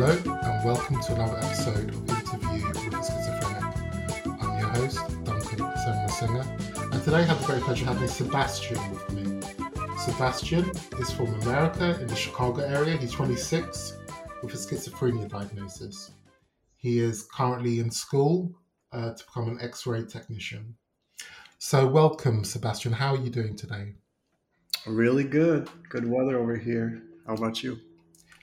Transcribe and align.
Hello 0.00 0.16
and 0.44 0.64
welcome 0.64 0.98
to 0.98 1.14
another 1.14 1.36
episode 1.36 1.90
of 1.90 2.08
Interview 2.08 2.66
with 2.68 2.94
a 2.94 3.02
Schizophrenic. 3.02 4.42
I'm 4.42 4.58
your 4.58 4.68
host, 4.70 4.96
Duncan 5.24 5.58
Senra 5.58 6.10
Singer, 6.10 6.90
and 6.90 7.04
today 7.04 7.18
I 7.18 7.22
have 7.24 7.38
the 7.38 7.46
great 7.46 7.62
pleasure 7.64 7.84
of 7.84 7.92
having 7.92 8.08
Sebastian 8.08 8.78
with 8.92 9.12
me. 9.12 9.42
Sebastian 9.98 10.70
is 10.98 11.10
from 11.10 11.26
America 11.42 12.00
in 12.00 12.06
the 12.06 12.16
Chicago 12.16 12.62
area. 12.62 12.96
He's 12.96 13.12
26 13.12 13.98
with 14.42 14.54
a 14.54 14.56
schizophrenia 14.56 15.28
diagnosis. 15.28 16.12
He 16.78 17.00
is 17.00 17.28
currently 17.36 17.80
in 17.80 17.90
school 17.90 18.54
uh, 18.92 19.12
to 19.12 19.24
become 19.26 19.50
an 19.50 19.58
x 19.60 19.86
ray 19.86 20.06
technician. 20.06 20.76
So, 21.58 21.86
welcome, 21.86 22.42
Sebastian. 22.44 22.92
How 22.92 23.16
are 23.16 23.20
you 23.20 23.28
doing 23.28 23.54
today? 23.54 23.92
Really 24.86 25.24
good. 25.24 25.68
Good 25.90 26.08
weather 26.08 26.38
over 26.38 26.56
here. 26.56 27.02
How 27.26 27.34
about 27.34 27.62
you? 27.62 27.78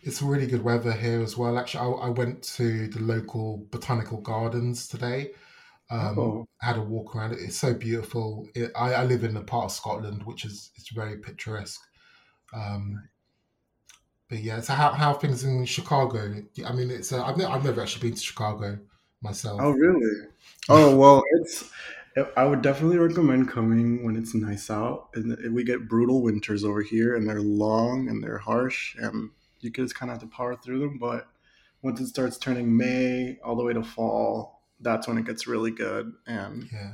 It's 0.04 0.22
really 0.22 0.48
good 0.48 0.64
weather 0.64 0.94
here 0.94 1.22
as 1.22 1.38
well. 1.38 1.58
Actually, 1.58 1.96
I, 1.96 2.08
I 2.08 2.10
went 2.10 2.44
to 2.56 2.88
the 2.88 3.00
local 3.00 3.68
botanical 3.72 4.22
gardens 4.22 4.88
today. 4.88 5.32
Um, 5.90 6.18
Oh, 6.20 6.48
had 6.62 6.78
a 6.78 6.82
walk 6.82 7.16
around 7.16 7.34
it. 7.34 7.40
It's 7.42 7.58
so 7.58 7.74
beautiful. 7.74 8.48
It, 8.56 8.72
I, 8.76 8.94
I 8.94 9.04
live 9.06 9.24
in 9.24 9.38
a 9.38 9.42
part 9.44 9.66
of 9.66 9.72
Scotland 9.72 10.24
which 10.24 10.46
is 10.46 10.72
it's 10.76 10.90
very 10.90 11.18
picturesque. 11.18 11.82
Um, 12.54 13.10
but 14.30 14.40
yeah, 14.40 14.60
so 14.60 14.74
how 14.74 14.92
how 14.92 15.14
are 15.14 15.20
things 15.20 15.44
in 15.44 15.66
Chicago? 15.66 16.44
I 16.66 16.74
mean, 16.74 16.92
it's 16.92 17.14
uh, 17.14 17.24
I've, 17.24 17.38
ne- 17.38 17.46
I've 17.46 17.64
never 17.64 17.82
actually 17.82 18.10
been 18.10 18.18
to 18.18 18.24
Chicago 18.24 18.80
myself. 19.22 19.62
oh, 19.62 19.72
really? 19.72 20.28
Oh, 20.70 20.96
well, 20.96 21.24
it's. 21.40 21.70
I 22.36 22.46
would 22.46 22.64
definitely 22.64 22.98
recommend 22.98 23.48
coming 23.50 24.04
when 24.04 24.16
it's 24.16 24.34
nice 24.34 24.72
out. 24.72 25.10
And 25.14 25.54
we 25.54 25.64
get 25.64 25.88
brutal 25.88 26.24
winters 26.24 26.64
over 26.64 26.82
here, 26.82 27.16
and 27.16 27.28
they're 27.30 27.42
long 27.42 28.10
and 28.10 28.24
they're 28.24 28.40
harsh, 28.40 28.96
and 28.96 29.30
you 29.62 29.70
just 29.70 29.96
kind 29.96 30.12
of 30.12 30.22
have 30.22 30.30
to 30.30 30.36
power 30.36 30.56
through 30.56 30.80
them. 30.80 30.98
But 31.00 31.28
once 31.82 32.00
it 32.00 32.08
starts 32.08 32.38
turning 32.38 32.76
May 32.76 33.38
all 33.44 33.56
the 33.56 33.64
way 33.64 33.74
to 33.74 33.84
fall, 33.84 34.64
that's 34.80 35.08
when 35.08 35.18
it 35.18 35.26
gets 35.26 35.48
really 35.48 35.72
good. 35.72 36.14
And 36.28 36.70
Yeah, 36.72 36.94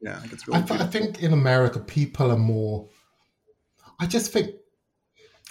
yeah, 0.00 0.22
it 0.24 0.30
gets 0.30 0.48
I, 0.52 0.60
really 0.60 0.62
th- 0.62 0.80
I 0.80 0.86
think 0.86 1.22
in 1.22 1.32
America 1.32 1.80
people 1.80 2.30
are 2.30 2.38
more. 2.38 2.88
I 3.98 4.06
just 4.06 4.32
think 4.32 4.54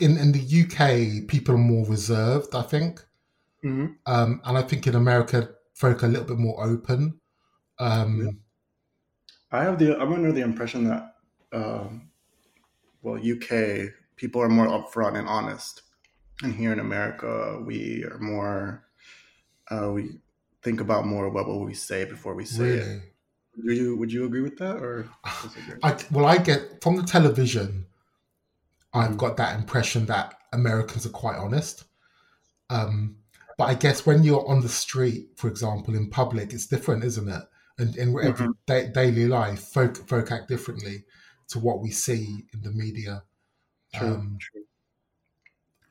in 0.01 0.17
in 0.17 0.31
the 0.31 0.39
UK 0.39 1.21
people 1.27 1.55
are 1.55 1.57
more 1.59 1.85
reserved. 1.87 2.55
I 2.55 2.61
think. 2.63 3.03
hmm 3.63 3.95
Um, 4.05 4.41
and 4.45 4.57
I 4.57 4.61
think 4.61 4.87
in 4.87 4.95
America, 4.95 5.49
folk 5.73 6.03
are 6.03 6.07
a 6.07 6.09
little 6.09 6.25
bit 6.27 6.37
more 6.37 6.63
open. 6.63 7.19
Um, 7.79 8.39
I 9.51 9.63
have 9.63 9.79
the. 9.79 9.97
I'm 9.99 10.11
under 10.13 10.31
the 10.31 10.41
impression 10.41 10.85
that, 10.89 11.15
um, 11.53 12.09
well, 13.01 13.17
UK 13.17 13.93
people 14.15 14.41
are 14.41 14.49
more 14.49 14.67
upfront 14.67 15.17
and 15.19 15.27
honest, 15.27 15.83
and 16.41 16.53
here 16.55 16.71
in 16.73 16.79
America 16.79 17.61
we 17.63 18.03
are 18.05 18.17
more. 18.19 18.83
Uh, 19.69 19.91
we 19.91 20.19
think 20.61 20.81
about 20.81 21.05
more 21.05 21.29
what 21.29 21.47
will 21.47 21.63
we 21.63 21.73
say 21.73 22.05
before 22.05 22.35
we 22.35 22.45
say 22.45 22.69
it. 22.69 23.01
Would 23.57 23.77
you 23.77 23.95
Would 23.97 24.11
you 24.11 24.25
agree 24.25 24.41
with 24.41 24.57
that 24.57 24.77
or? 24.77 25.09
I 25.83 25.97
well, 26.11 26.25
I 26.25 26.37
get 26.37 26.81
from 26.81 26.95
the 26.95 27.03
television, 27.03 27.85
I've 28.93 29.11
Mhm. 29.11 29.17
got 29.17 29.37
that 29.37 29.59
impression 29.59 30.05
that 30.07 30.35
Americans 30.51 31.05
are 31.05 31.09
quite 31.09 31.37
honest. 31.37 31.85
Um, 32.69 33.17
but 33.57 33.65
I 33.65 33.75
guess 33.75 34.05
when 34.05 34.23
you're 34.23 34.47
on 34.47 34.61
the 34.61 34.69
street, 34.69 35.29
for 35.35 35.47
example, 35.47 35.95
in 35.95 36.09
public, 36.09 36.53
it's 36.53 36.65
different, 36.67 37.03
isn't 37.03 37.29
it? 37.29 37.43
And 37.77 37.95
in 37.95 38.09
every 38.19 38.47
Mhm. 38.47 38.53
da- 38.65 38.87
daily 38.91 39.27
life, 39.27 39.59
folk 39.59 39.97
folk 40.07 40.31
act 40.31 40.47
differently 40.47 41.05
to 41.49 41.59
what 41.59 41.81
we 41.81 41.91
see 41.91 42.47
in 42.53 42.61
the 42.61 42.71
media. 42.71 43.23
True. 43.93 44.07
Um, 44.15 44.37
True. 44.39 44.65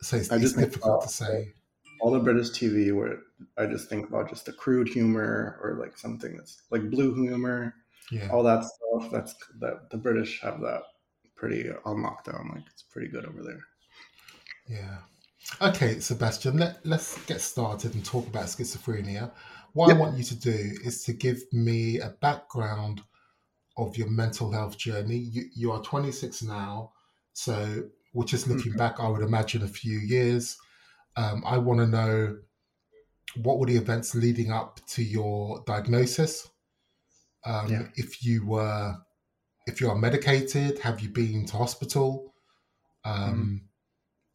So 0.03 0.17
it's, 0.17 0.31
I 0.31 0.37
it's 0.37 0.53
difficult 0.53 0.97
about 0.97 1.03
to 1.03 1.09
say. 1.09 1.53
all 2.01 2.11
the 2.11 2.19
British 2.19 2.51
TV 2.51 2.95
where 2.95 3.19
I 3.57 3.67
just 3.67 3.89
think 3.89 4.09
about 4.09 4.29
just 4.29 4.45
the 4.47 4.53
crude 4.53 4.89
humor 4.89 5.59
or 5.63 5.77
like 5.81 5.97
something 5.99 6.37
that's 6.37 6.63
like 6.71 6.91
blue 6.91 7.15
humor, 7.15 7.75
Yeah. 8.11 8.29
all 8.31 8.43
that 8.43 8.65
stuff. 8.65 9.11
That's 9.11 9.35
that 9.61 9.91
the 9.91 9.97
British 9.97 10.41
have 10.43 10.61
that 10.61 10.83
pretty 11.37 11.71
on 11.85 11.97
lockdown. 11.99 12.53
Like 12.55 12.65
it's 12.73 12.83
pretty 12.83 13.09
good 13.09 13.25
over 13.27 13.43
there. 13.43 13.61
Yeah. 14.69 14.99
Okay, 15.61 15.99
Sebastian, 15.99 16.57
let, 16.59 16.85
let's 16.87 17.19
get 17.25 17.41
started 17.41 17.95
and 17.95 18.05
talk 18.05 18.27
about 18.29 18.47
schizophrenia. 18.47 19.33
What 19.73 19.91
I 19.91 19.99
want 19.99 20.17
you 20.17 20.23
to 20.25 20.37
do 20.37 20.73
is 20.85 21.03
to 21.05 21.13
give 21.13 21.43
me 21.53 21.99
a 21.99 22.11
background 22.11 23.03
of 23.77 23.97
your 23.97 24.09
mental 24.09 24.53
health 24.53 24.77
journey. 24.79 25.17
You, 25.17 25.45
you 25.55 25.73
are 25.73 25.81
26 25.83 26.43
now, 26.43 26.93
so 27.33 27.85
we're 28.13 28.25
just 28.25 28.47
looking 28.47 28.73
Mhm. 28.73 28.79
back, 28.79 29.01
I 29.01 29.09
would 29.09 29.23
imagine, 29.23 29.63
a 29.63 29.69
few 29.69 29.99
years. 29.99 30.59
Um, 31.17 31.43
I 31.47 31.59
want 31.59 31.81
to 31.81 31.87
know 31.87 32.39
what 33.37 33.59
were 33.59 33.67
the 33.67 33.77
events 33.77 34.15
leading 34.15 34.51
up 34.53 34.81
to 34.87 35.03
your 35.03 35.63
diagnosis? 35.67 36.49
Um, 37.45 37.71
Yeah. 37.71 37.89
If 37.97 38.23
you 38.25 38.47
were, 38.47 38.97
if 39.67 39.81
you 39.81 39.89
are 39.89 39.97
medicated, 39.97 40.79
have 40.81 41.01
you 41.01 41.09
been 41.09 41.47
to 41.47 41.57
hospital? 41.57 42.35
Um, 43.05 43.69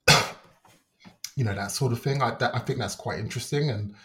you 1.36 1.44
know 1.44 1.54
that 1.54 1.72
sort 1.72 1.92
of 1.92 2.02
thing. 2.02 2.22
I, 2.22 2.32
that, 2.36 2.56
I 2.56 2.60
think 2.60 2.80
that's 2.80 2.96
quite 2.96 3.20
interesting 3.20 3.70
and 3.70 3.96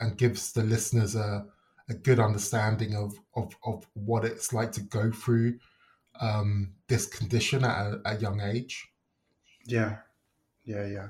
and 0.00 0.16
gives 0.18 0.52
the 0.52 0.62
listeners 0.62 1.14
a, 1.14 1.46
a 1.88 1.94
good 1.94 2.18
understanding 2.18 2.96
of, 2.96 3.14
of 3.36 3.54
of 3.64 3.86
what 3.94 4.24
it's 4.24 4.52
like 4.52 4.72
to 4.72 4.80
go 4.80 5.10
through 5.12 5.58
um, 6.20 6.74
this 6.88 7.06
condition 7.06 7.64
at 7.64 7.86
a, 7.86 8.00
a 8.06 8.18
young 8.18 8.40
age. 8.40 8.88
Yeah, 9.66 9.98
yeah, 10.64 10.86
yeah. 10.86 11.08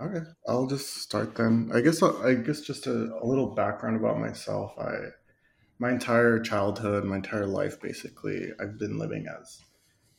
Okay, 0.00 0.26
I'll 0.48 0.66
just 0.66 0.98
start 0.98 1.34
then. 1.36 1.70
I 1.74 1.80
guess 1.80 2.02
uh, 2.02 2.18
I 2.20 2.34
guess 2.34 2.60
just 2.62 2.86
a, 2.86 3.18
a 3.22 3.26
little 3.26 3.54
background 3.54 3.96
about 3.96 4.18
myself. 4.18 4.74
I 4.78 4.96
my 5.78 5.90
entire 5.90 6.40
childhood, 6.40 7.04
my 7.04 7.16
entire 7.16 7.46
life, 7.46 7.80
basically, 7.80 8.50
I've 8.60 8.78
been 8.78 8.98
living 8.98 9.26
as 9.40 9.60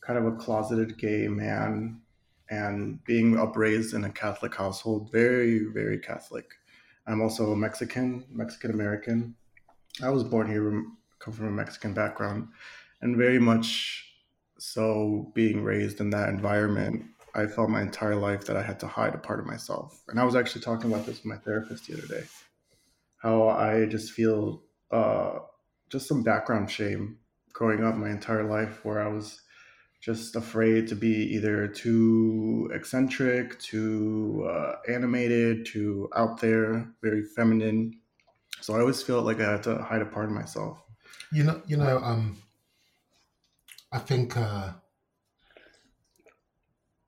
kind 0.02 0.20
of 0.20 0.26
a 0.26 0.36
closeted 0.38 0.98
gay 0.98 1.28
man, 1.28 2.02
and 2.50 3.04
being 3.06 3.38
upraised 3.40 3.94
in 3.94 4.04
a 4.06 4.12
Catholic 4.12 4.56
household, 4.56 5.12
very, 5.12 5.66
very 5.74 6.00
Catholic. 6.00 6.46
I'm 7.08 7.22
also 7.22 7.52
a 7.52 7.56
Mexican, 7.56 8.26
Mexican 8.32 8.72
American. 8.72 9.36
I 10.04 10.10
was 10.10 10.24
born 10.24 10.48
here, 10.50 10.84
come 11.20 11.34
from 11.34 11.48
a 11.48 11.52
Mexican 11.52 11.94
background, 11.94 12.50
and 13.02 13.18
very 13.18 13.40
much 13.40 14.06
so 14.60 15.32
being 15.36 15.64
raised 15.64 16.00
in 16.02 16.10
that 16.12 16.30
environment 16.30 17.06
I 17.38 17.46
felt 17.46 17.70
my 17.70 17.82
entire 17.82 18.16
life 18.16 18.46
that 18.46 18.58
I 18.58 18.64
had 18.64 18.80
to 18.80 18.88
hide 18.88 19.14
a 19.14 19.20
part 19.20 19.40
of 19.40 19.46
myself. 19.46 20.02
And 20.08 20.20
I 20.20 20.24
was 20.24 20.36
actually 20.36 20.62
talking 20.62 20.92
about 20.92 21.06
this 21.06 21.18
with 21.18 21.26
my 21.26 21.38
therapist 21.38 21.86
the 21.86 21.94
other 21.94 22.08
day. 22.08 22.24
How 23.18 23.50
I 23.50 23.86
just 23.86 24.12
feel 24.12 24.64
uh, 24.92 25.40
just 25.90 26.08
some 26.08 26.24
background 26.24 26.72
shame 26.72 27.20
growing 27.54 27.84
up 27.84 27.96
my 27.96 28.10
entire 28.10 28.44
life, 28.44 28.84
where 28.84 29.02
I 29.02 29.08
was 29.08 29.42
just 30.02 30.36
afraid 30.36 30.88
to 30.88 30.96
be 30.96 31.34
either 31.36 31.68
too 31.68 32.70
eccentric, 32.74 33.60
too 33.60 34.48
uh, 34.50 34.76
animated, 34.88 35.66
too 35.66 36.10
out 36.16 36.40
there, 36.42 36.88
very 37.02 37.24
feminine. 37.24 38.00
So 38.62 38.76
I 38.76 38.80
always 38.80 39.02
felt 39.02 39.26
like 39.26 39.40
I 39.40 39.52
had 39.52 39.64
to 39.64 39.78
hide 39.78 40.02
a 40.02 40.06
part 40.06 40.26
of 40.26 40.32
myself. 40.32 40.82
You 41.32 41.44
know, 41.44 41.62
you 41.68 41.78
know. 41.78 41.98
Um, 41.98 42.38
I 43.92 44.00
think 44.00 44.36
uh, 44.38 44.72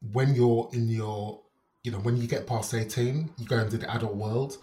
when 0.02 0.34
you're 0.36 0.70
in 0.74 0.88
your, 0.88 1.42
you 1.84 1.92
know, 1.92 2.00
when 2.00 2.18
you 2.18 2.28
get 2.28 2.48
past 2.48 2.74
eighteen, 2.74 3.32
you 3.38 3.46
go 3.46 3.58
into 3.60 3.78
the 3.78 3.90
adult 3.94 4.16
world. 4.16 4.58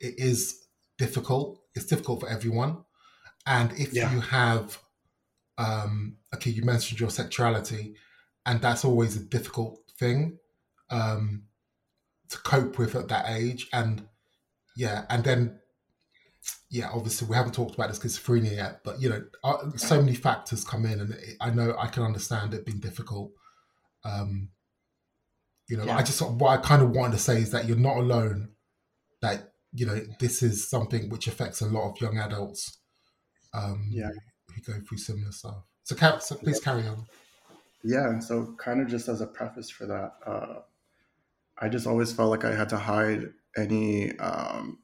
It 0.00 0.14
is 0.18 0.66
difficult. 0.98 1.60
It's 1.74 1.86
difficult 1.86 2.20
for 2.20 2.28
everyone, 2.28 2.84
and 3.46 3.72
if 3.72 3.92
Yeah. 3.94 4.12
you 4.12 4.20
have, 4.20 4.78
um, 5.58 6.16
okay, 6.34 6.50
you 6.50 6.62
mentioned 6.64 7.00
your 7.00 7.10
sexuality, 7.10 7.94
and 8.46 8.60
that's 8.60 8.84
always 8.84 9.16
a 9.16 9.20
difficult 9.20 9.78
thing 9.98 10.38
um, 10.90 11.44
to 12.28 12.38
cope 12.38 12.78
with 12.78 12.94
at 12.96 13.08
that 13.08 13.26
age, 13.28 13.68
and 13.72 14.08
yeah, 14.76 15.04
and 15.08 15.24
then 15.24 15.60
yeah, 16.70 16.88
obviously 16.92 17.28
we 17.28 17.36
haven't 17.36 17.52
talked 17.52 17.74
about 17.74 17.92
the 17.92 17.98
schizophrenia 18.08 18.56
yet, 18.56 18.82
but 18.82 19.00
you 19.00 19.08
know, 19.10 19.22
uh, 19.44 19.70
so 19.76 20.00
many 20.00 20.14
factors 20.14 20.64
come 20.64 20.86
in, 20.86 21.00
and 21.00 21.14
I 21.40 21.50
know 21.50 21.76
I 21.78 21.88
can 21.88 22.02
understand 22.02 22.54
it 22.54 22.64
being 22.64 22.80
difficult. 22.80 23.32
Um, 24.04 24.48
you 25.70 25.76
know, 25.76 25.90
I 25.90 26.02
just 26.02 26.20
what 26.20 26.50
I 26.50 26.56
kind 26.56 26.82
of 26.82 26.90
wanted 26.90 27.12
to 27.12 27.18
say 27.18 27.38
is 27.38 27.52
that 27.52 27.66
you're 27.66 27.76
not 27.76 27.96
alone. 27.98 28.48
That 29.22 29.52
you 29.72 29.86
know, 29.86 30.00
this 30.18 30.42
is 30.42 30.68
something 30.68 31.08
which 31.10 31.28
affects 31.28 31.60
a 31.60 31.66
lot 31.66 31.90
of 31.90 32.00
young 32.00 32.18
adults 32.18 32.78
um, 33.54 33.86
Yeah. 33.90 34.10
who 34.48 34.72
go 34.72 34.80
through 34.80 34.98
similar 34.98 35.30
stuff. 35.30 35.62
So, 35.84 35.96
so 36.18 36.34
please 36.36 36.58
carry 36.58 36.86
on. 36.88 37.06
Yeah, 37.84 38.08
and 38.08 38.22
so 38.22 38.54
kind 38.58 38.80
of 38.80 38.88
just 38.88 39.08
as 39.08 39.20
a 39.20 39.26
preface 39.26 39.70
for 39.70 39.86
that, 39.86 40.12
uh, 40.26 40.60
I 41.58 41.68
just 41.68 41.86
always 41.86 42.12
felt 42.12 42.30
like 42.30 42.44
I 42.44 42.54
had 42.54 42.68
to 42.70 42.78
hide 42.78 43.32
any 43.56 44.16
um, 44.18 44.80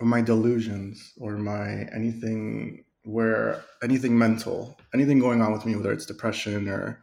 of 0.00 0.06
my 0.06 0.20
delusions 0.20 1.12
or 1.18 1.36
my 1.36 1.88
anything 1.94 2.84
where 3.04 3.62
anything 3.82 4.18
mental, 4.18 4.78
anything 4.92 5.18
going 5.18 5.40
on 5.42 5.52
with 5.52 5.64
me, 5.64 5.76
whether 5.76 5.92
it's 5.92 6.06
depression 6.06 6.68
or 6.68 7.02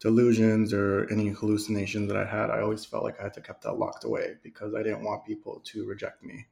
delusions 0.00 0.72
or 0.72 1.10
any 1.10 1.28
hallucinations 1.28 2.08
that 2.08 2.16
I 2.16 2.24
had, 2.24 2.50
I 2.50 2.60
always 2.60 2.84
felt 2.84 3.04
like 3.04 3.18
I 3.18 3.24
had 3.24 3.34
to 3.34 3.40
keep 3.40 3.60
that 3.62 3.78
locked 3.78 4.04
away 4.04 4.34
because 4.42 4.74
I 4.74 4.82
didn't 4.82 5.04
want 5.04 5.26
people 5.26 5.62
to 5.64 5.86
reject 5.86 6.22
me. 6.22 6.46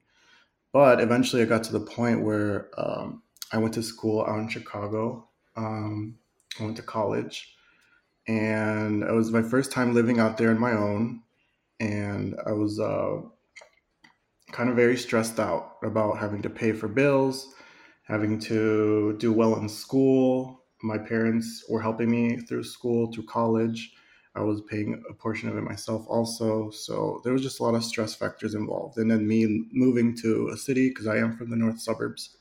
But 0.73 1.01
eventually, 1.01 1.43
I 1.43 1.45
got 1.45 1.63
to 1.65 1.73
the 1.73 1.81
point 1.81 2.23
where 2.23 2.69
um, 2.77 3.23
I 3.53 3.59
went 3.59 3.75
to 3.75 3.83
school 3.83 4.25
out 4.27 4.41
in 4.41 4.49
Chicago. 4.49 5.29
Um, 5.57 6.19
I 6.59 6.65
went 6.65 6.77
to 6.77 6.83
college, 6.83 7.55
and 8.27 9.03
it 9.03 9.13
was 9.13 9.31
my 9.31 9.43
first 9.43 9.71
time 9.71 9.95
living 9.95 10.19
out 10.19 10.37
there 10.37 10.51
on 10.51 10.59
my 10.59 10.73
own. 10.73 11.23
And 11.79 12.35
I 12.45 12.53
was 12.53 12.81
uh, 12.81 13.21
kind 14.51 14.69
of 14.69 14.77
very 14.77 14.97
stressed 14.97 15.39
out 15.39 15.77
about 15.83 16.19
having 16.19 16.43
to 16.43 16.51
pay 16.51 16.73
for 16.73 16.89
bills, 16.89 17.55
having 18.05 18.39
to 18.41 19.17
do 19.19 19.33
well 19.33 19.57
in 19.57 19.69
school. 19.69 20.64
My 20.85 20.99
parents 20.99 21.65
were 21.69 21.81
helping 21.81 22.11
me 22.11 22.37
through 22.39 22.65
school, 22.65 23.11
through 23.13 23.25
college. 23.25 23.95
I 24.37 24.43
was 24.43 24.61
paying 24.63 25.03
a 25.09 25.15
portion 25.15 25.49
of 25.49 25.57
it 25.57 25.63
myself 25.63 26.05
also. 26.09 26.71
So 26.71 27.21
there 27.25 27.33
was 27.33 27.43
just 27.43 27.61
a 27.61 27.63
lot 27.63 27.75
of 27.75 27.85
stress 27.85 28.15
factors 28.15 28.55
involved. 28.55 28.99
And 28.99 29.11
then 29.11 29.27
me 29.27 29.67
moving 29.73 30.17
to 30.19 30.51
a 30.53 30.57
city, 30.57 30.89
because 30.91 31.07
I 31.07 31.17
am 31.19 31.37
from 31.37 31.51
the 31.51 31.57
north 31.57 31.81
suburbs, 31.81 32.37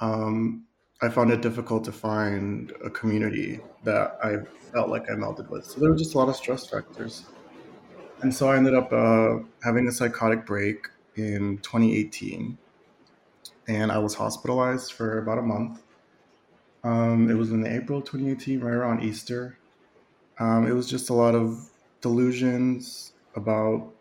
um, 0.00 0.66
I 1.02 1.08
found 1.08 1.30
it 1.30 1.42
difficult 1.42 1.84
to 1.84 1.92
find 1.92 2.72
a 2.84 2.90
community 2.90 3.60
that 3.84 4.18
I 4.22 4.38
felt 4.72 4.88
like 4.90 5.10
I 5.10 5.14
melded 5.14 5.50
with. 5.50 5.64
So 5.64 5.80
there 5.80 5.90
were 5.90 5.96
just 5.96 6.14
a 6.14 6.18
lot 6.18 6.28
of 6.28 6.36
stress 6.36 6.68
factors. 6.68 7.26
And 8.22 8.34
so 8.34 8.48
I 8.48 8.56
ended 8.56 8.74
up 8.74 8.92
uh, 8.92 9.38
having 9.62 9.88
a 9.88 9.92
psychotic 9.92 10.46
break 10.46 10.88
in 11.16 11.58
2018. 11.58 12.58
And 13.68 13.92
I 13.92 13.98
was 13.98 14.14
hospitalized 14.14 14.92
for 14.92 15.18
about 15.18 15.38
a 15.38 15.42
month. 15.42 15.82
Um, 16.86 17.28
it 17.28 17.34
was 17.34 17.50
in 17.50 17.66
April 17.66 18.00
2018, 18.00 18.60
right 18.60 18.72
around 18.72 19.02
Easter. 19.02 19.58
Um, 20.38 20.68
it 20.68 20.72
was 20.72 20.88
just 20.88 21.10
a 21.10 21.14
lot 21.14 21.34
of 21.34 21.68
delusions 22.00 23.12
about 23.34 23.92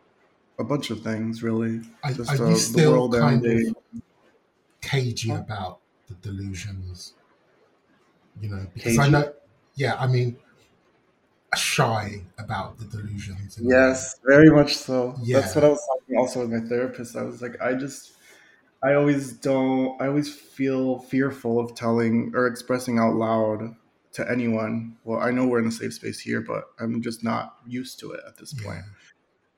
a 0.60 0.64
bunch 0.64 0.92
of 0.92 1.02
things, 1.02 1.42
really. 1.42 1.82
Are, 2.04 2.14
just 2.14 2.40
are 2.40 2.46
uh, 2.46 2.50
you 2.50 2.56
still 2.56 3.12
kind 3.12 3.44
ending. 3.44 3.70
of 3.70 4.02
cagey 4.82 5.32
about 5.32 5.80
the 6.08 6.14
delusions? 6.16 7.14
You 8.40 8.50
know, 8.50 8.68
because 8.72 9.00
I 9.00 9.10
know, 9.10 9.34
yeah, 9.74 9.96
I 9.96 10.06
mean, 10.06 10.38
shy 11.56 12.22
about 12.38 12.78
the 12.78 12.86
delusions. 12.86 13.58
in 13.58 13.66
a 13.66 13.68
way. 13.68 13.76
Yes, 13.76 14.20
very 14.24 14.52
much 14.52 14.78
so. 14.78 15.16
Yeah. 15.24 15.40
That's 15.40 15.56
what 15.56 15.64
I 15.64 15.70
was 15.70 15.88
talking 15.88 16.18
also 16.18 16.42
with 16.42 16.52
my 16.52 16.70
therapist. 16.70 17.16
I 17.16 17.24
was 17.24 17.42
like, 17.42 17.60
I 17.60 17.74
just, 17.74 18.12
I 18.84 18.94
always 18.94 19.34
don't, 19.34 20.00
I 20.02 20.08
always 20.08 20.34
feel 20.34 21.00
fearful 21.00 21.60
of 21.60 21.76
telling 21.76 22.32
or 22.36 22.48
expressing 22.48 23.00
out 23.00 23.16
loud 23.16 23.76
to 24.14 24.30
anyone. 24.30 24.98
Well, 25.04 25.20
I 25.20 25.32
know 25.32 25.48
we're 25.48 25.60
in 25.60 25.68
a 25.68 25.72
safe 25.72 25.94
space 25.96 26.20
here, 26.20 26.42
but 26.42 26.66
I'm 26.80 27.02
just 27.02 27.24
not 27.24 27.58
used 27.66 28.00
to 28.00 28.12
it 28.12 28.22
at 28.28 28.38
this 28.38 28.54
Yeah. 28.58 28.64
point. 28.68 28.84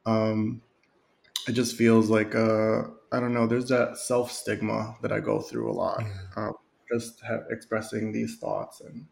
Um, 0.06 0.62
it 1.48 1.54
just 1.54 1.76
feels 1.76 2.10
like, 2.10 2.36
uh, 2.36 2.84
I 3.12 3.20
don't 3.20 3.34
know, 3.34 3.48
there's 3.48 3.70
that 3.70 3.98
self 3.98 4.32
stigma 4.32 4.96
that 5.02 5.12
I 5.12 5.20
go 5.20 5.42
through 5.42 5.72
a 5.72 5.74
lot. 5.74 6.02
Yeah. 6.02 6.14
Um, 6.36 6.54
just 6.92 7.22
ha- 7.22 7.44
expressing 7.50 8.12
these 8.14 8.38
thoughts 8.38 8.80
and 8.82 9.06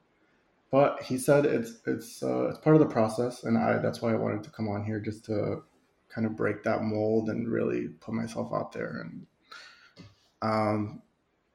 but 0.71 1.01
he 1.03 1.17
said 1.17 1.45
it's 1.45 1.79
it's 1.85 2.23
uh, 2.23 2.47
it's 2.47 2.57
part 2.59 2.75
of 2.75 2.79
the 2.79 2.87
process 2.87 3.43
and 3.43 3.57
i 3.57 3.77
that's 3.77 4.01
why 4.01 4.11
i 4.11 4.15
wanted 4.15 4.43
to 4.43 4.49
come 4.49 4.67
on 4.69 4.83
here 4.85 4.99
just 4.99 5.25
to 5.25 5.61
kind 6.09 6.25
of 6.25 6.35
break 6.37 6.63
that 6.63 6.83
mold 6.83 7.29
and 7.29 7.49
really 7.51 7.89
put 7.99 8.13
myself 8.13 8.51
out 8.53 8.71
there 8.71 9.01
and 9.01 9.25
um, 10.45 11.01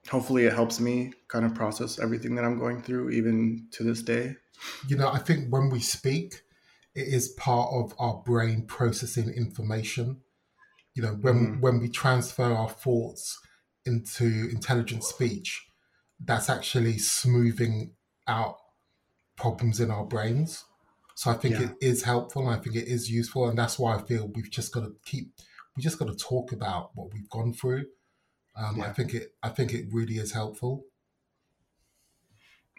hopefully 0.09 0.45
it 0.47 0.53
helps 0.55 0.81
me 0.81 1.13
kind 1.29 1.45
of 1.45 1.55
process 1.55 1.99
everything 1.99 2.35
that 2.37 2.45
i'm 2.45 2.59
going 2.59 2.83
through 2.83 3.11
even 3.11 3.69
to 3.73 3.83
this 3.85 4.03
day 4.03 4.37
you 4.89 4.97
know, 4.97 5.09
I 5.09 5.19
think 5.19 5.51
when 5.53 5.71
we 5.71 5.81
speak, 5.81 6.43
it 6.95 7.09
is 7.09 7.29
part 7.29 7.71
of 7.73 7.95
our 7.99 8.23
brain 8.23 8.67
processing 8.67 9.31
information. 9.31 10.21
You 10.95 11.03
know, 11.03 11.15
when 11.15 11.37
Mhm. 11.37 11.61
when 11.61 11.81
we 11.81 11.89
transfer 11.89 12.45
our 12.53 12.69
thoughts 12.71 13.39
into 13.87 14.49
intelligent 14.51 15.05
speech, 15.05 15.69
that's 16.21 16.51
actually 16.51 16.99
smoothing 16.99 17.95
out 18.27 18.59
problems 19.37 19.81
in 19.81 19.91
our 19.91 20.05
brains. 20.05 20.65
So 21.15 21.31
I 21.31 21.35
think 21.35 21.61
Yeah. 21.61 21.71
it 21.71 21.77
is 21.81 22.05
helpful 22.05 22.49
and 22.49 22.59
I 22.59 22.63
think 22.63 22.77
it 22.77 22.89
is 22.89 23.11
useful. 23.11 23.49
And 23.49 23.59
that's 23.59 23.79
why 23.79 23.97
I 23.97 24.03
feel 24.03 24.29
we've 24.29 24.51
just 24.51 24.73
got 24.73 24.81
to 24.83 24.97
keep 25.05 25.35
we 25.77 25.83
just 25.83 25.99
got 25.99 26.09
to 26.09 26.17
talk 26.17 26.53
about 26.53 26.91
what 26.97 27.13
we've 27.15 27.29
gone 27.31 27.53
through. 27.53 27.87
Um, 28.57 28.81
I 28.81 28.91
think 28.91 29.15
it 29.15 29.35
I 29.43 29.49
think 29.49 29.73
it 29.73 29.87
really 29.93 30.19
is 30.19 30.33
helpful. 30.33 30.87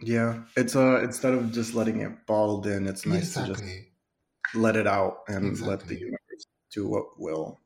yeah 0.04 0.44
it's 0.58 0.76
uh 0.76 1.00
instead 1.04 1.34
of 1.34 1.52
just 1.52 1.74
letting 1.76 2.02
it 2.02 2.12
bottled 2.26 2.66
in 2.66 2.88
it's 2.88 3.06
nice 3.06 3.34
to 3.36 3.46
just 3.46 3.64
let 4.56 4.76
it 4.76 4.88
out 4.88 5.20
and 5.28 5.60
let 5.62 5.82
the 5.88 5.96
universe 5.96 6.46
do 6.72 6.88
what 6.88 7.20
will. 7.20 7.60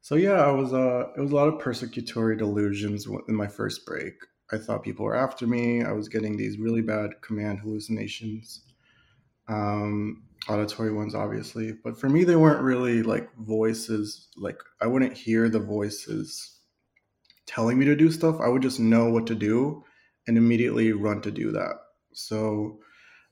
So 0.00 0.14
yeah, 0.14 0.40
I 0.44 0.50
was 0.50 0.72
uh 0.72 1.08
it 1.16 1.20
was 1.20 1.32
a 1.32 1.34
lot 1.34 1.48
of 1.48 1.60
persecutory 1.60 2.38
delusions 2.38 3.06
in 3.28 3.34
my 3.34 3.46
first 3.46 3.84
break. 3.86 4.14
I 4.52 4.58
thought 4.58 4.84
people 4.84 5.04
were 5.04 5.16
after 5.16 5.46
me. 5.46 5.82
I 5.82 5.92
was 5.92 6.08
getting 6.08 6.36
these 6.36 6.58
really 6.58 6.82
bad 6.82 7.10
command 7.22 7.60
hallucinations. 7.60 8.62
Um 9.48 10.22
auditory 10.48 10.92
ones 10.92 11.14
obviously, 11.14 11.72
but 11.72 11.98
for 11.98 12.08
me 12.08 12.24
they 12.24 12.36
weren't 12.36 12.62
really 12.62 13.02
like 13.02 13.34
voices 13.36 14.28
like 14.36 14.58
I 14.80 14.86
wouldn't 14.86 15.16
hear 15.16 15.48
the 15.48 15.58
voices 15.60 16.55
telling 17.46 17.78
me 17.78 17.84
to 17.86 17.96
do 17.96 18.10
stuff. 18.10 18.40
I 18.40 18.48
would 18.48 18.62
just 18.62 18.80
know 18.80 19.10
what 19.10 19.26
to 19.28 19.34
do 19.34 19.84
and 20.26 20.36
immediately 20.36 20.92
run 20.92 21.22
to 21.22 21.30
do 21.30 21.52
that. 21.52 21.76
So 22.12 22.80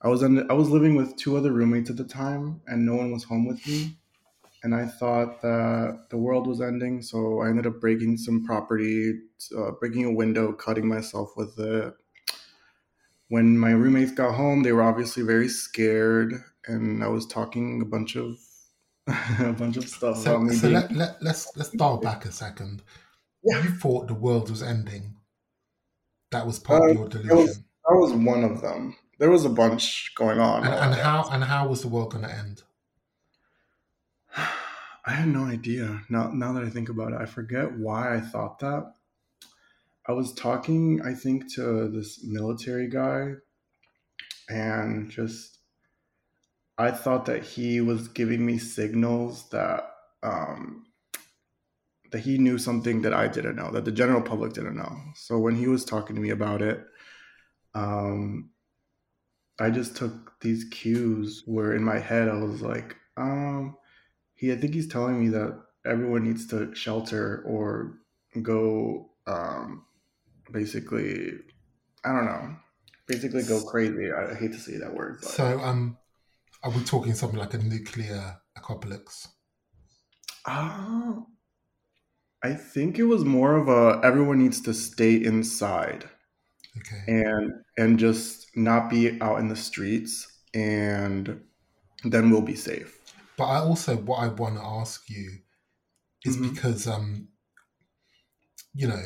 I 0.02 0.08
was 0.08 0.22
in, 0.22 0.49
I 0.50 0.55
was 0.55 0.70
living 0.70 0.96
with 0.96 1.16
two 1.16 1.37
other 1.37 1.52
roommates 1.52 1.90
at 1.90 1.96
the 1.96 2.05
time, 2.05 2.61
and 2.66 2.84
no 2.87 2.94
one 2.94 3.11
was 3.12 3.25
home 3.25 3.46
with 3.46 3.66
me. 3.66 3.99
And 4.62 4.75
I 4.75 4.87
thought 4.87 5.43
that 5.43 6.06
the 6.11 6.16
world 6.19 6.46
was 6.46 6.61
ending, 6.61 7.02
so 7.02 7.40
I 7.43 7.49
ended 7.50 7.66
up 7.66 7.81
breaking 7.81 8.16
some 8.19 8.44
property, 8.44 9.20
uh, 9.56 9.72
breaking 9.72 10.05
a 10.06 10.12
window, 10.12 10.53
cutting 10.53 10.88
myself 10.88 11.31
with 11.36 11.58
it. 11.58 11.94
When 13.29 13.58
my 13.58 13.70
roommates 13.72 14.12
got 14.12 14.34
home, 14.34 14.62
they 14.62 14.72
were 14.72 14.82
obviously 14.82 15.22
very 15.22 15.48
scared, 15.48 16.34
and 16.67 17.03
I 17.03 17.08
was 17.08 17.27
talking 17.27 17.81
a 17.82 17.84
bunch 17.84 18.17
of 18.17 18.38
a 19.38 19.53
bunch 19.53 19.77
of 19.77 19.88
stuff 19.88 20.17
So, 20.19 20.36
about 20.36 20.44
me 20.46 20.55
so 20.55 20.69
let, 20.69 20.91
let, 20.93 21.22
let's 21.22 21.55
let's 21.56 21.70
dial 21.70 21.98
back 21.98 22.24
a 22.24 22.32
second. 22.32 22.82
Yeah. 23.44 23.63
You 23.63 23.70
thought 23.70 24.08
the 24.08 24.15
world 24.15 24.51
was 24.51 24.63
ending. 24.63 25.17
That 26.31 26.46
was 26.46 26.58
part 26.58 26.82
Uh, 26.82 26.86
of 26.86 26.94
your 26.96 27.08
that 27.08 27.19
was 27.22 27.27
delusion. 27.29 27.65
that 27.89 27.96
was 27.96 28.13
one 28.13 28.44
of 28.44 28.60
them. 28.63 28.96
There 29.19 29.31
was 29.31 29.44
a 29.44 29.48
bunch 29.51 30.13
going 30.17 30.39
on. 30.41 30.65
And, 30.65 30.74
and 30.74 30.94
how 30.94 31.29
and 31.31 31.44
how 31.44 31.69
was 31.69 31.82
the 31.82 31.89
world 31.89 32.13
going 32.13 32.24
to 32.24 32.34
end? 32.34 32.63
I 34.36 35.10
had 35.13 35.29
no 35.29 35.44
idea. 35.44 36.03
Now, 36.08 36.31
now 36.31 36.53
that 36.55 36.65
I 36.65 36.70
think 36.70 36.89
about 36.89 37.13
it, 37.13 37.20
I 37.20 37.27
forget 37.27 37.72
why 37.79 38.17
I 38.17 38.20
thought 38.20 38.58
that. 38.60 38.94
I 40.08 40.13
was 40.13 40.34
talking, 40.34 41.01
I 41.03 41.15
think, 41.15 41.53
to 41.55 41.89
this 41.89 42.22
military 42.24 42.89
guy, 42.89 43.34
and 44.48 45.10
just 45.10 45.58
I 46.77 46.91
thought 46.91 47.27
that 47.27 47.43
he 47.44 47.81
was 47.81 48.08
giving 48.08 48.44
me 48.44 48.58
signals 48.58 49.48
that 49.51 49.91
um, 50.22 50.86
that 52.14 52.20
he 52.20 52.38
knew 52.38 52.58
something 52.58 53.02
that 53.02 53.12
I 53.12 53.26
didn't 53.26 53.56
know, 53.56 53.72
that 53.72 53.84
the 53.84 53.90
general 53.90 54.22
public 54.22 54.52
didn't 54.52 54.76
know. 54.76 54.96
So 55.16 55.36
when 55.36 55.56
he 55.56 55.66
was 55.66 55.84
talking 55.84 56.14
to 56.14 56.22
me 56.22 56.30
about 56.30 56.62
it, 56.62 56.80
um, 57.74 58.50
I 59.58 59.70
just 59.70 59.96
took 59.96 60.38
these 60.40 60.62
cues 60.70 61.42
where 61.44 61.74
in 61.74 61.82
my 61.82 61.98
head 61.98 62.28
I 62.28 62.36
was 62.36 62.62
like, 62.62 62.94
um, 63.16 63.76
he 64.36 64.52
I 64.52 64.56
think 64.56 64.74
he's 64.74 64.86
telling 64.86 65.18
me 65.18 65.28
that 65.30 65.60
everyone 65.84 66.22
needs 66.22 66.46
to 66.50 66.72
shelter 66.72 67.42
or 67.48 67.98
go 68.40 69.10
um 69.26 69.84
basically 70.52 71.32
I 72.04 72.12
don't 72.12 72.26
know. 72.26 72.56
Basically 73.08 73.42
go 73.42 73.60
crazy. 73.60 74.12
I, 74.12 74.36
hate 74.36 74.52
to 74.52 74.58
say 74.58 74.76
that 74.76 74.94
word, 74.94 75.18
but 75.20 75.30
So, 75.30 75.58
um, 75.58 75.98
are 76.62 76.70
we 76.70 76.84
talking 76.84 77.14
something 77.14 77.40
like 77.40 77.54
a 77.54 77.58
nuclear 77.58 78.36
apocalypse? 78.56 79.26
uh, 80.46 81.14
I 82.44 82.55
think 82.55 82.98
it 83.01 83.05
was 83.05 83.24
more 83.24 83.56
of 83.56 83.67
a 83.69 84.01
everyone 84.06 84.39
needs 84.39 84.60
to 84.63 84.72
stay 84.74 85.17
inside 85.17 86.08
Okay. 86.77 87.05
and 87.08 87.53
and 87.77 87.98
just 87.98 88.56
not 88.56 88.91
be 88.91 89.20
out 89.20 89.41
in 89.41 89.48
the 89.48 89.56
streets 89.56 90.27
and 90.55 91.43
then 92.05 92.31
we'll 92.31 92.43
be 92.43 92.56
safe. 92.56 93.01
But 93.36 93.44
I 93.44 93.58
also 93.58 93.96
what 93.96 94.19
I 94.19 94.29
want 94.29 94.56
to 94.56 94.63
ask 94.65 95.08
you 95.10 95.41
is 96.24 96.36
Mhm. 96.36 96.51
because 96.51 96.86
um, 96.86 97.29
you 98.74 98.89
know, 98.89 99.03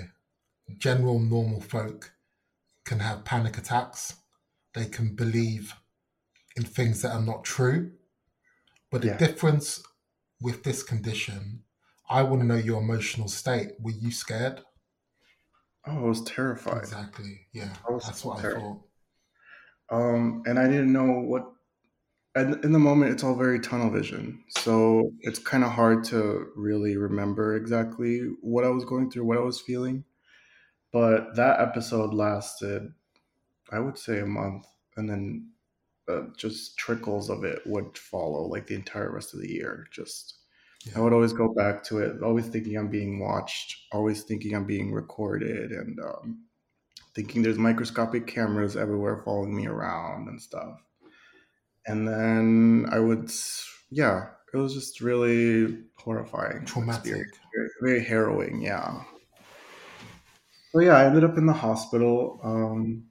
general 0.78 1.18
normal 1.20 1.60
folk 1.60 2.12
can 2.84 3.00
have 3.00 3.24
panic 3.24 3.58
attacks. 3.58 4.16
They 4.74 4.86
can 4.86 5.14
believe 5.16 5.74
in 6.56 6.64
things 6.64 7.02
that 7.02 7.12
are 7.12 7.22
not 7.22 7.44
true. 7.44 7.92
But 8.90 9.02
the 9.02 9.08
Yeah. 9.08 9.16
difference 9.18 9.82
with 10.40 10.64
this 10.64 10.82
condition, 10.82 11.64
I 12.10 12.22
want 12.22 12.40
to 12.42 12.46
know 12.46 12.56
your 12.56 12.80
emotional 12.80 13.28
state. 13.28 13.72
Were 13.80 13.90
you 13.92 14.10
scared? 14.10 14.62
Oh, 15.86 15.98
I 15.98 16.00
was 16.00 16.22
terrified. 16.24 16.78
Exactly. 16.78 17.46
Yeah. 17.52 17.72
I 17.88 17.92
That's 17.92 18.20
so 18.22 18.28
what 18.30 18.38
I 18.38 18.42
terrified. 18.42 18.62
thought. 18.62 18.80
Um, 19.90 20.42
and 20.46 20.58
I 20.58 20.66
didn't 20.66 20.92
know 20.92 21.06
what 21.20 21.44
and 22.34 22.62
in 22.64 22.72
the 22.72 22.78
moment 22.78 23.10
it's 23.12 23.24
all 23.24 23.34
very 23.34 23.58
tunnel 23.58 23.90
vision 23.90 24.42
so 24.48 25.10
it's 25.20 25.38
kind 25.38 25.64
of 25.64 25.70
hard 25.72 26.04
to 26.04 26.46
really 26.56 26.96
remember 26.96 27.56
exactly 27.56 28.20
what 28.42 28.64
i 28.64 28.68
was 28.68 28.84
going 28.84 29.10
through 29.10 29.24
what 29.24 29.38
i 29.38 29.40
was 29.40 29.60
feeling 29.60 30.04
but 30.92 31.34
that 31.36 31.60
episode 31.60 32.14
lasted 32.14 32.92
i 33.72 33.78
would 33.78 33.98
say 33.98 34.20
a 34.20 34.26
month 34.26 34.66
and 34.96 35.08
then 35.08 35.50
uh, 36.08 36.22
just 36.36 36.76
trickles 36.78 37.28
of 37.28 37.44
it 37.44 37.60
would 37.66 37.96
follow 37.98 38.42
like 38.46 38.66
the 38.66 38.74
entire 38.74 39.10
rest 39.10 39.34
of 39.34 39.40
the 39.40 39.50
year 39.50 39.86
just 39.90 40.37
yeah. 40.88 40.98
i 40.98 41.00
would 41.00 41.12
always 41.12 41.32
go 41.32 41.52
back 41.54 41.82
to 41.82 41.98
it 41.98 42.22
always 42.22 42.46
thinking 42.46 42.76
i'm 42.76 42.88
being 42.88 43.20
watched 43.20 43.76
always 43.92 44.22
thinking 44.22 44.54
i'm 44.54 44.66
being 44.66 44.92
recorded 44.92 45.70
and 45.70 45.98
um, 46.00 46.44
thinking 47.14 47.42
there's 47.42 47.58
microscopic 47.58 48.26
cameras 48.26 48.76
everywhere 48.76 49.22
following 49.24 49.54
me 49.54 49.66
around 49.66 50.28
and 50.28 50.40
stuff 50.40 50.80
and 51.88 52.06
then 52.06 52.86
I 52.90 53.00
would, 53.00 53.30
yeah, 53.90 54.26
it 54.52 54.56
was 54.56 54.74
just 54.74 55.00
really 55.00 55.78
horrifying, 55.96 56.64
traumatic, 56.66 57.26
very, 57.54 57.68
very, 57.80 58.04
harrowing. 58.04 58.60
Yeah. 58.60 59.02
So 60.72 60.80
yeah, 60.80 60.96
I 60.98 61.06
ended 61.06 61.24
up 61.24 61.38
in 61.38 61.46
the 61.46 61.52
hospital. 61.52 62.40
Um, 62.44 63.04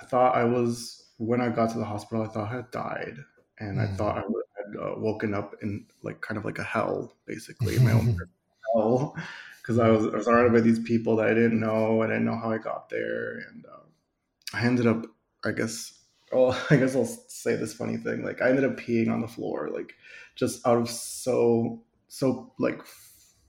I 0.00 0.04
thought 0.04 0.36
I 0.36 0.44
was 0.44 1.12
when 1.16 1.40
I 1.40 1.48
got 1.48 1.70
to 1.70 1.78
the 1.78 1.84
hospital. 1.84 2.22
I 2.22 2.28
thought 2.28 2.52
I 2.52 2.56
had 2.56 2.70
died, 2.70 3.16
and 3.58 3.78
mm. 3.78 3.82
I 3.82 3.96
thought 3.96 4.18
I 4.18 4.20
had 4.20 4.41
uh, 4.80 4.94
woken 4.96 5.34
up 5.34 5.54
in 5.62 5.86
like 6.02 6.20
kind 6.20 6.38
of 6.38 6.44
like 6.44 6.58
a 6.58 6.64
hell, 6.64 7.14
basically 7.26 7.78
my 7.78 7.92
own 7.92 8.18
hell, 8.74 9.16
because 9.60 9.78
I 9.78 9.90
was, 9.90 10.06
I 10.06 10.16
was 10.16 10.24
surrounded 10.24 10.52
by 10.52 10.60
these 10.60 10.80
people 10.80 11.16
that 11.16 11.28
I 11.28 11.34
didn't 11.34 11.60
know. 11.60 12.02
I 12.02 12.06
didn't 12.06 12.24
know 12.24 12.36
how 12.36 12.50
I 12.50 12.58
got 12.58 12.88
there, 12.88 13.44
and 13.50 13.64
uh, 13.66 14.56
I 14.56 14.64
ended 14.64 14.86
up, 14.86 15.06
I 15.44 15.52
guess, 15.52 15.98
oh, 16.32 16.50
I 16.70 16.76
guess 16.76 16.96
I'll 16.96 17.04
say 17.04 17.56
this 17.56 17.74
funny 17.74 17.96
thing. 17.96 18.24
Like 18.24 18.42
I 18.42 18.48
ended 18.48 18.64
up 18.64 18.76
peeing 18.76 19.10
on 19.10 19.20
the 19.20 19.28
floor, 19.28 19.70
like 19.72 19.94
just 20.36 20.66
out 20.66 20.78
of 20.78 20.88
so 20.88 21.82
so 22.08 22.52
like 22.58 22.80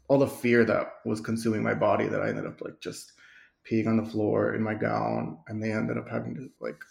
all 0.08 0.20
the 0.20 0.27
fear 0.27 0.63
that 0.65 0.96
was 1.06 1.22
consuming 1.22 1.63
my 1.63 1.74
body 1.74 2.08
that 2.08 2.22
I 2.22 2.30
ended 2.30 2.46
up 2.46 2.62
like 2.62 2.80
just 2.80 3.13
peeing 3.70 3.88
on 3.88 3.98
the 3.98 4.10
floor 4.10 4.53
in 4.53 4.62
my 4.62 4.74
gown, 4.74 5.38
and 5.48 5.62
they 5.62 5.72
ended 5.72 5.98
up 5.98 6.10
having 6.10 6.36
to 6.36 6.50
like 6.60 6.82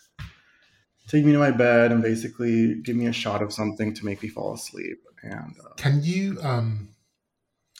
take 1.08 1.24
me 1.24 1.32
to 1.32 1.38
my 1.38 1.50
bed 1.50 1.92
and 1.92 2.02
basically 2.02 2.76
give 2.82 2.96
me 2.96 3.06
a 3.06 3.12
shot 3.12 3.42
of 3.42 3.52
something 3.52 3.94
to 3.94 4.04
make 4.04 4.22
me 4.22 4.28
fall 4.28 4.54
asleep. 4.54 4.98
And 5.22 5.54
uh, 5.64 5.74
can 5.76 6.02
you, 6.02 6.38
um, 6.42 6.90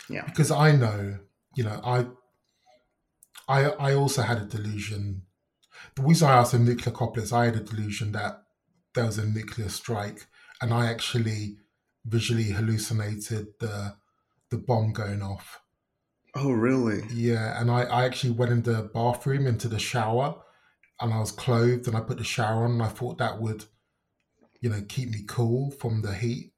yeah, 0.09 0.25
because 0.25 0.51
I 0.51 0.73
know, 0.73 1.19
you 1.57 1.65
know, 1.65 1.81
I, 1.85 2.07
I, 3.49 3.65
I 3.71 3.95
also 3.95 4.23
had 4.23 4.39
a 4.39 4.45
delusion 4.45 5.23
the 5.95 6.03
reason 6.03 6.29
I 6.29 6.39
asked 6.39 6.53
the 6.53 6.59
nuclear 6.59 6.95
couplets, 6.95 7.33
I 7.33 7.47
had 7.47 7.57
a 7.57 7.61
delusion 7.61 8.13
that 8.13 8.43
there 8.95 9.05
was 9.05 9.19
a 9.19 9.27
nuclear 9.27 9.69
strike, 9.69 10.27
and 10.61 10.73
I 10.73 10.91
actually 10.91 11.59
visually 12.05 12.51
hallucinated 12.51 13.49
the 13.61 13.97
the 14.51 14.59
bomb 14.59 14.93
going 14.93 15.23
off. 15.23 15.61
Oh, 16.35 16.51
really? 16.51 17.03
Yeah, 17.13 17.61
and 17.61 17.71
I, 17.71 17.83
I 17.83 18.05
actually 18.05 18.33
went 18.33 18.53
in 18.53 18.63
the 18.63 18.91
bathroom 18.95 19.47
into 19.47 19.69
the 19.69 19.79
shower, 19.79 20.37
and 21.01 21.13
I 21.13 21.19
was 21.19 21.33
clothed, 21.33 21.89
and 21.89 21.97
I 21.97 22.01
put 22.01 22.19
the 22.19 22.25
shower 22.25 22.65
on, 22.65 22.73
and 22.73 22.83
I 22.83 22.89
thought 22.89 23.19
that 23.19 23.41
would, 23.41 23.65
you 24.61 24.71
know, 24.71 24.83
keep 24.89 25.11
me 25.11 25.25
cool 25.27 25.71
from 25.71 26.03
the 26.03 26.15
heat. 26.15 26.53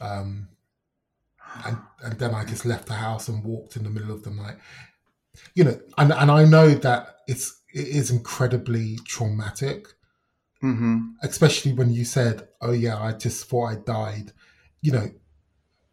Um, 0.00 0.48
and 1.64 1.78
and 2.04 2.18
then 2.18 2.34
I 2.34 2.44
just 2.44 2.64
left 2.64 2.86
the 2.86 2.94
house 2.94 3.28
and 3.28 3.44
walked 3.44 3.76
in 3.76 3.84
the 3.84 3.90
middle 3.90 4.12
of 4.12 4.22
the 4.22 4.30
night. 4.30 4.56
You 5.54 5.64
know, 5.64 5.80
and 5.98 6.12
and 6.12 6.30
I 6.30 6.44
know 6.44 6.70
that 6.70 7.16
it's 7.26 7.62
it 7.72 7.88
is 7.88 8.10
incredibly 8.10 8.96
traumatic. 9.06 9.86
Mm-hmm. 10.62 10.98
Especially 11.22 11.72
when 11.72 11.90
you 11.90 12.04
said, 12.04 12.48
"Oh 12.60 12.72
yeah, 12.72 12.98
I 12.98 13.12
just 13.12 13.48
thought 13.48 13.66
I 13.66 13.74
died." 13.76 14.32
You 14.80 14.92
know, 14.92 15.10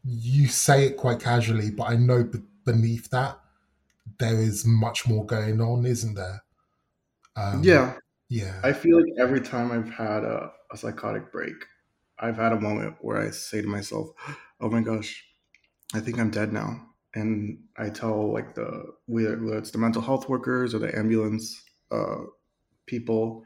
you 0.03 0.47
say 0.47 0.85
it 0.85 0.97
quite 0.97 1.19
casually, 1.19 1.71
but 1.71 1.83
I 1.85 1.95
know 1.95 2.23
b- 2.23 2.39
beneath 2.65 3.09
that 3.11 3.39
there 4.19 4.39
is 4.39 4.65
much 4.65 5.07
more 5.07 5.25
going 5.25 5.61
on, 5.61 5.85
isn't 5.85 6.15
there? 6.15 6.43
Um, 7.39 7.63
yeah, 7.63 7.95
yeah. 8.29 8.59
I 8.63 8.73
feel 8.73 8.99
like 8.99 9.13
every 9.17 9.41
time 9.41 9.71
I've 9.71 9.89
had 9.89 10.23
a, 10.23 10.51
a 10.71 10.77
psychotic 10.77 11.31
break, 11.31 11.55
I've 12.19 12.35
had 12.35 12.51
a 12.51 12.59
moment 12.59 12.97
where 13.01 13.17
I 13.17 13.29
say 13.31 13.61
to 13.61 13.67
myself, 13.67 14.09
"Oh 14.59 14.69
my 14.69 14.81
gosh, 14.81 15.23
I 15.93 15.99
think 15.99 16.19
I'm 16.19 16.31
dead 16.31 16.51
now." 16.53 16.85
and 17.15 17.57
I 17.77 17.89
tell 17.89 18.31
like 18.31 18.53
the 18.55 18.93
whether 19.07 19.57
it's 19.57 19.71
the 19.71 19.77
mental 19.77 20.01
health 20.01 20.29
workers 20.29 20.75
or 20.75 20.79
the 20.79 20.95
ambulance 20.97 21.63
uh, 21.91 22.23
people, 22.85 23.45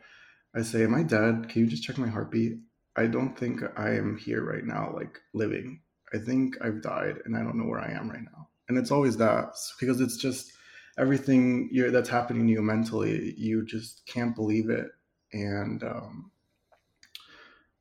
I 0.55 0.61
say, 0.63 0.83
"Am 0.83 0.95
I 0.95 1.03
dead? 1.03 1.49
Can 1.49 1.61
you 1.61 1.67
just 1.67 1.83
check 1.83 1.97
my 1.97 2.07
heartbeat?" 2.07 2.59
I 2.95 3.07
don't 3.07 3.37
think 3.37 3.61
I 3.77 3.91
am 3.91 4.17
here 4.17 4.43
right 4.43 4.63
now, 4.65 4.93
like 4.95 5.19
living. 5.33 5.81
I 6.13 6.19
think 6.19 6.57
I've 6.61 6.81
died, 6.81 7.19
and 7.25 7.35
I 7.35 7.41
don't 7.43 7.57
know 7.57 7.65
where 7.65 7.81
I 7.81 7.91
am 7.91 8.09
right 8.09 8.23
now. 8.23 8.49
And 8.69 8.77
it's 8.77 8.91
always 8.91 9.17
that 9.17 9.55
because 9.79 10.01
it's 10.01 10.17
just 10.17 10.53
everything 10.97 11.69
that's 11.91 12.09
happening 12.09 12.47
to 12.47 12.53
you 12.53 12.61
mentally. 12.61 13.33
You 13.37 13.65
just 13.65 14.05
can't 14.05 14.35
believe 14.35 14.69
it, 14.69 14.87
and 15.31 15.83
um, 15.83 16.31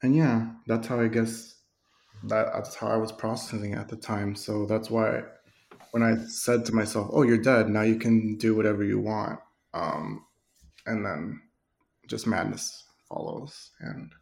and 0.02 0.16
yeah, 0.16 0.50
that's 0.66 0.86
how 0.86 1.00
I 1.00 1.08
guess 1.08 1.56
that 2.24 2.52
that's 2.52 2.74
how 2.74 2.88
I 2.88 2.96
was 2.96 3.12
processing 3.12 3.74
at 3.74 3.88
the 3.88 3.96
time. 3.96 4.34
So 4.34 4.66
that's 4.66 4.90
why 4.90 5.22
when 5.92 6.02
I 6.02 6.16
said 6.26 6.64
to 6.66 6.74
myself, 6.74 7.10
"Oh, 7.12 7.22
you're 7.22 7.38
dead. 7.38 7.68
Now 7.68 7.82
you 7.82 7.96
can 7.96 8.36
do 8.36 8.54
whatever 8.54 8.84
you 8.84 8.98
want," 8.98 9.40
um, 9.74 10.24
and 10.86 11.04
then 11.04 11.40
just 12.08 12.26
madness 12.26 12.84
follows, 13.08 13.70
and 13.80 14.12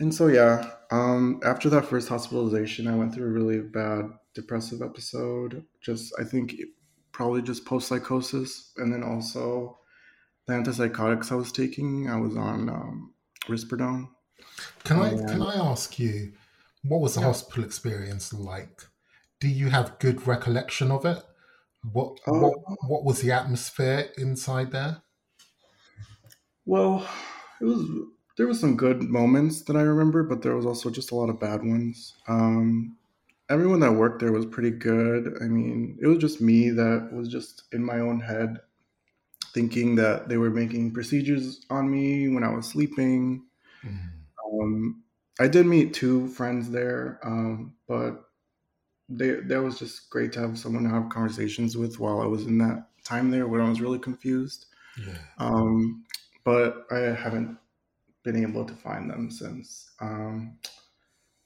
and 0.00 0.14
so 0.14 0.26
yeah. 0.26 0.70
Um, 0.90 1.40
after 1.44 1.70
that 1.70 1.86
first 1.86 2.08
hospitalization, 2.08 2.86
I 2.86 2.94
went 2.94 3.14
through 3.14 3.26
a 3.26 3.32
really 3.32 3.60
bad 3.60 4.10
depressive 4.34 4.82
episode. 4.82 5.64
Just 5.80 6.12
I 6.18 6.24
think 6.24 6.54
probably 7.12 7.42
just 7.42 7.64
post 7.64 7.88
psychosis, 7.88 8.72
and 8.76 8.92
then 8.92 9.02
also 9.02 9.78
the 10.46 10.54
antipsychotics 10.54 11.30
I 11.32 11.36
was 11.36 11.52
taking. 11.52 12.08
I 12.08 12.16
was 12.16 12.36
on 12.36 12.68
um, 12.68 13.14
risperidone. 13.46 14.08
Can 14.84 15.00
I 15.00 15.10
can 15.10 15.42
I 15.42 15.54
ask 15.54 15.98
you, 15.98 16.32
what 16.82 17.00
was 17.00 17.14
the 17.14 17.20
yeah. 17.20 17.26
hospital 17.28 17.64
experience 17.64 18.32
like? 18.32 18.82
do 19.42 19.48
you 19.48 19.70
have 19.70 19.98
good 19.98 20.24
recollection 20.28 20.92
of 20.92 21.04
it? 21.04 21.20
What 21.92 22.20
uh, 22.28 22.38
what 22.38 22.54
what 22.86 23.04
was 23.04 23.20
the 23.22 23.32
atmosphere 23.32 24.08
inside 24.16 24.70
there? 24.70 25.02
Well, 26.64 27.04
it 27.60 27.64
was 27.64 27.84
there 28.38 28.46
was 28.46 28.60
some 28.60 28.76
good 28.76 29.02
moments 29.02 29.62
that 29.62 29.74
I 29.74 29.82
remember, 29.82 30.22
but 30.22 30.42
there 30.42 30.54
was 30.54 30.64
also 30.64 30.90
just 30.90 31.10
a 31.10 31.16
lot 31.16 31.28
of 31.28 31.40
bad 31.40 31.64
ones. 31.64 32.14
Um, 32.28 32.96
everyone 33.52 33.80
that 33.80 33.92
worked 33.92 34.20
there 34.20 34.32
was 34.32 34.46
pretty 34.46 34.70
good. 34.70 35.36
I 35.42 35.44
mean, 35.44 35.98
it 36.00 36.06
was 36.06 36.18
just 36.18 36.40
me 36.40 36.70
that 36.70 37.10
was 37.12 37.28
just 37.28 37.64
in 37.72 37.84
my 37.84 38.00
own 38.00 38.18
head, 38.18 38.58
thinking 39.52 39.94
that 39.96 40.28
they 40.28 40.38
were 40.38 40.50
making 40.50 40.94
procedures 40.94 41.66
on 41.68 41.90
me 41.90 42.28
when 42.28 42.44
I 42.44 42.48
was 42.48 42.66
sleeping. 42.66 43.44
Mm. 43.84 43.98
Um, 44.46 45.02
I 45.38 45.48
did 45.48 45.66
meet 45.66 45.92
two 45.92 46.28
friends 46.28 46.70
there, 46.70 47.20
um, 47.24 47.74
but 47.86 48.24
they, 49.10 49.32
that 49.32 49.62
was 49.62 49.78
just 49.78 50.08
great 50.08 50.32
to 50.32 50.40
have 50.40 50.58
someone 50.58 50.84
to 50.84 50.90
have 50.90 51.10
conversations 51.10 51.76
with 51.76 52.00
while 52.00 52.22
I 52.22 52.26
was 52.26 52.46
in 52.46 52.56
that 52.58 52.86
time 53.04 53.30
there 53.30 53.46
when 53.46 53.60
I 53.60 53.68
was 53.68 53.82
really 53.82 53.98
confused. 53.98 54.66
Yeah. 54.98 55.18
Um, 55.38 56.04
but 56.44 56.86
I 56.90 56.98
haven't 56.98 57.58
been 58.22 58.42
able 58.42 58.64
to 58.64 58.74
find 58.74 59.10
them 59.10 59.30
since. 59.30 59.90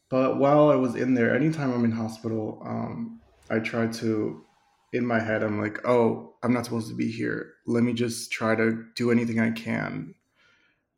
But 0.09 0.39
while 0.39 0.71
I 0.71 0.77
was 0.77 0.95
in 0.95 1.15
there, 1.15 1.35
anytime 1.35 1.73
I'm 1.73 1.85
in 1.85 1.91
hospital, 1.91 2.63
um, 2.65 3.21
I 3.51 3.59
try 3.59 3.89
to, 3.89 4.45
in 4.93 5.05
my 5.05 5.19
head, 5.19 5.43
I'm 5.43 5.61
like, 5.61 5.87
oh, 5.87 6.35
I'm 6.43 6.53
not 6.53 6.65
supposed 6.65 6.89
to 6.89 6.95
be 6.95 7.11
here. 7.11 7.55
Let 7.67 7.83
me 7.83 7.93
just 7.93 8.31
try 8.31 8.55
to 8.55 8.85
do 8.95 9.11
anything 9.11 9.41
I 9.41 9.51
can 9.51 10.15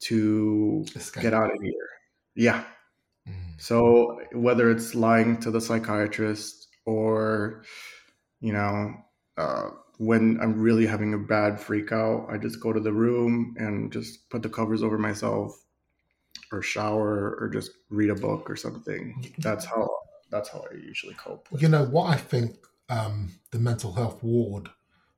to 0.00 0.84
get 1.20 1.32
out 1.32 1.54
of 1.54 1.60
here. 1.62 1.88
Yeah. 2.34 2.64
Mm. 3.26 3.32
So 3.58 4.20
whether 4.32 4.70
it's 4.70 4.94
lying 4.94 5.38
to 5.40 5.50
the 5.50 5.60
psychiatrist 5.60 6.68
or, 6.84 7.64
you 8.40 8.52
know, 8.52 8.94
uh, 9.38 9.70
when 9.98 10.38
I'm 10.40 10.60
really 10.60 10.86
having 10.86 11.14
a 11.14 11.18
bad 11.18 11.58
freak 11.58 11.92
out, 11.92 12.28
I 12.30 12.38
just 12.38 12.60
go 12.60 12.72
to 12.72 12.80
the 12.80 12.92
room 12.92 13.54
and 13.58 13.92
just 13.92 14.28
put 14.30 14.42
the 14.42 14.48
covers 14.48 14.82
over 14.82 14.98
myself 14.98 15.64
or 16.52 16.62
shower 16.62 17.36
or 17.40 17.48
just 17.48 17.72
read 17.90 18.10
a 18.10 18.14
book 18.14 18.48
or 18.48 18.56
something. 18.56 19.32
That's 19.38 19.64
how 19.64 19.88
that's 20.30 20.48
how 20.48 20.64
I 20.70 20.74
usually 20.74 21.14
cope. 21.14 21.48
You 21.58 21.68
know 21.68 21.84
what 21.84 22.10
I 22.10 22.16
think 22.16 22.56
um, 22.88 23.32
the 23.50 23.58
mental 23.58 23.92
health 23.92 24.22
ward 24.22 24.68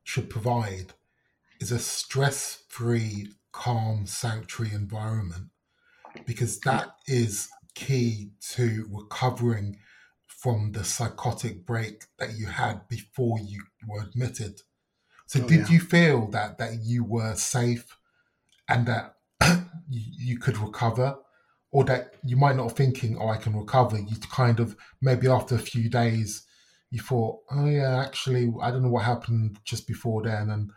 should 0.04 0.30
provide 0.30 0.92
is 1.60 1.72
a 1.72 1.78
stress-free, 1.78 3.28
calm, 3.52 4.06
sanctuary 4.06 4.74
environment 4.74 5.50
because 6.26 6.60
that 6.60 6.96
is 7.06 7.48
key 7.74 8.30
to 8.40 8.88
recovering 8.90 9.78
from 10.26 10.72
the 10.72 10.84
psychotic 10.84 11.66
break 11.66 12.04
that 12.18 12.34
you 12.34 12.46
had 12.46 12.88
before 12.88 13.38
you 13.38 13.62
were 13.86 14.02
admitted. 14.02 14.62
So, 15.26 15.40
oh, 15.42 15.46
did 15.46 15.60
yeah. 15.60 15.68
you 15.68 15.80
feel 15.80 16.26
that 16.28 16.58
that 16.58 16.80
you 16.82 17.04
were 17.04 17.34
safe 17.36 17.96
and 18.68 18.86
that 18.86 19.16
you, 19.88 20.38
could 20.38 20.58
recover, 20.58 21.16
or 21.72 21.84
that 21.84 22.14
you 22.24 22.36
might 22.36 22.56
not 22.56 22.76
thinking, 22.76 23.16
oh, 23.20 23.28
I 23.28 23.36
can 23.36 23.56
recover. 23.56 23.98
You 23.98 24.16
kind 24.30 24.60
of 24.60 24.76
maybe 25.00 25.28
after 25.28 25.54
a 25.54 25.58
few 25.58 25.88
days, 25.88 26.42
you 26.90 27.00
thought, 27.00 27.40
oh 27.50 27.66
yeah, 27.66 28.02
actually, 28.04 28.52
I 28.60 28.70
don't 28.70 28.82
know 28.82 28.88
what 28.88 29.04
happened 29.04 29.58
just 29.64 29.86
before 29.86 30.22
then, 30.22 30.50
and 30.50 30.70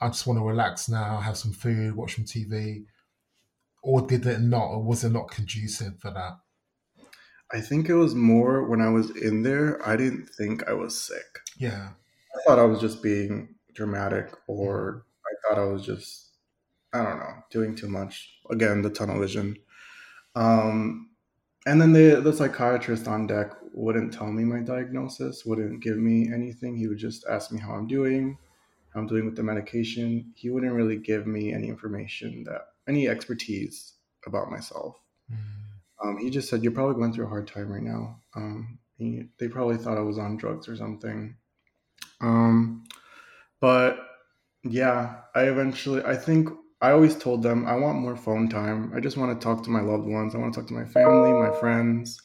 I 0.00 0.08
just 0.08 0.26
want 0.26 0.38
to 0.38 0.44
relax 0.44 0.88
now, 0.88 1.18
have 1.18 1.36
some 1.36 1.52
food, 1.52 1.94
watch 1.94 2.16
some 2.16 2.24
TV, 2.24 2.84
or 3.82 4.02
did 4.06 4.26
it 4.26 4.40
not, 4.40 4.68
or 4.68 4.82
was 4.82 5.04
it 5.04 5.10
not 5.10 5.30
conducive 5.30 5.98
for 6.00 6.10
that? 6.10 6.38
I 7.52 7.60
think 7.60 7.88
it 7.88 7.94
was 7.94 8.14
more 8.14 8.68
when 8.68 8.80
I 8.80 8.90
was 8.90 9.10
in 9.16 9.42
there. 9.42 9.86
I 9.86 9.96
didn't 9.96 10.28
think 10.28 10.68
I 10.68 10.74
was 10.74 10.98
sick. 10.98 11.40
Yeah, 11.58 11.90
I 12.34 12.38
thought 12.46 12.58
I 12.58 12.64
was 12.64 12.80
just 12.80 13.02
being 13.02 13.54
dramatic, 13.74 14.32
or 14.46 15.04
I 15.26 15.54
thought 15.54 15.60
I 15.60 15.64
was 15.64 15.84
just, 15.84 16.27
I 17.00 17.04
don't 17.04 17.18
know, 17.18 17.34
doing 17.50 17.74
too 17.74 17.88
much. 17.88 18.38
Again, 18.50 18.82
the 18.82 18.90
tunnel 18.90 19.20
vision. 19.20 19.56
Um, 20.34 21.10
and 21.66 21.80
then 21.80 21.92
the 21.92 22.20
the 22.20 22.32
psychiatrist 22.32 23.08
on 23.08 23.26
deck 23.26 23.52
wouldn't 23.72 24.12
tell 24.12 24.30
me 24.32 24.44
my 24.44 24.60
diagnosis, 24.60 25.44
wouldn't 25.44 25.82
give 25.82 25.98
me 25.98 26.32
anything. 26.32 26.76
He 26.76 26.86
would 26.86 26.98
just 26.98 27.24
ask 27.28 27.52
me 27.52 27.60
how 27.60 27.72
I'm 27.72 27.86
doing, 27.86 28.38
how 28.94 29.00
I'm 29.00 29.06
doing 29.06 29.24
with 29.24 29.36
the 29.36 29.42
medication. 29.42 30.32
He 30.34 30.50
wouldn't 30.50 30.72
really 30.72 30.96
give 30.96 31.26
me 31.26 31.52
any 31.52 31.68
information 31.68 32.44
that 32.44 32.68
any 32.88 33.08
expertise 33.08 33.94
about 34.26 34.50
myself. 34.50 34.96
Mm. 35.30 35.36
Um, 36.02 36.18
he 36.18 36.30
just 36.30 36.48
said, 36.48 36.62
"You're 36.62 36.72
probably 36.72 36.94
going 36.94 37.12
through 37.12 37.26
a 37.26 37.28
hard 37.28 37.48
time 37.48 37.70
right 37.70 37.82
now." 37.82 38.20
Um, 38.34 38.78
he, 38.96 39.28
they 39.38 39.48
probably 39.48 39.76
thought 39.76 39.98
I 39.98 40.02
was 40.02 40.18
on 40.18 40.36
drugs 40.36 40.68
or 40.68 40.76
something. 40.76 41.36
Um, 42.20 42.84
but 43.60 43.98
yeah, 44.64 45.16
I 45.34 45.42
eventually, 45.42 46.02
I 46.04 46.16
think 46.16 46.48
I 46.80 46.92
always 46.92 47.16
told 47.16 47.42
them 47.42 47.66
I 47.66 47.74
want 47.74 47.98
more 47.98 48.16
phone 48.16 48.48
time. 48.48 48.92
I 48.94 49.00
just 49.00 49.16
want 49.16 49.38
to 49.38 49.44
talk 49.44 49.64
to 49.64 49.70
my 49.70 49.80
loved 49.80 50.06
ones. 50.06 50.34
I 50.34 50.38
want 50.38 50.54
to 50.54 50.60
talk 50.60 50.68
to 50.68 50.74
my 50.74 50.84
family, 50.84 51.32
my 51.32 51.58
friends. 51.58 52.22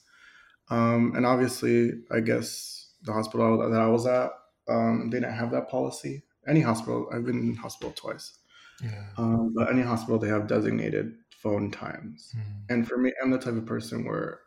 Um, 0.70 1.14
and 1.16 1.26
obviously, 1.26 1.92
I 2.12 2.20
guess 2.20 2.92
the 3.04 3.14
hospital 3.14 3.70
that 3.70 3.82
I 3.82 3.88
was 3.88 4.06
at, 4.06 4.32
um, 4.68 5.10
they 5.10 5.20
didn't 5.20 5.34
have 5.34 5.52
that 5.52 5.70
policy. 5.70 6.24
Any 6.48 6.62
hospital, 6.62 7.10
I've 7.12 7.26
been 7.26 7.40
in 7.40 7.56
hospital 7.56 7.94
twice. 7.96 8.38
Yeah. 8.82 9.06
Um, 9.18 9.54
but 9.56 9.70
any 9.70 9.82
hospital, 9.82 10.20
they 10.20 10.28
have 10.28 10.48
designated 10.48 11.16
phone 11.32 11.72
times. 11.72 12.34
Mm. 12.38 12.42
And 12.70 12.88
for 12.88 12.98
me, 12.98 13.12
I'm 13.22 13.32
the 13.32 13.40
type 13.40 13.56
of 13.56 13.66
person 13.66 14.06
where 14.06 14.42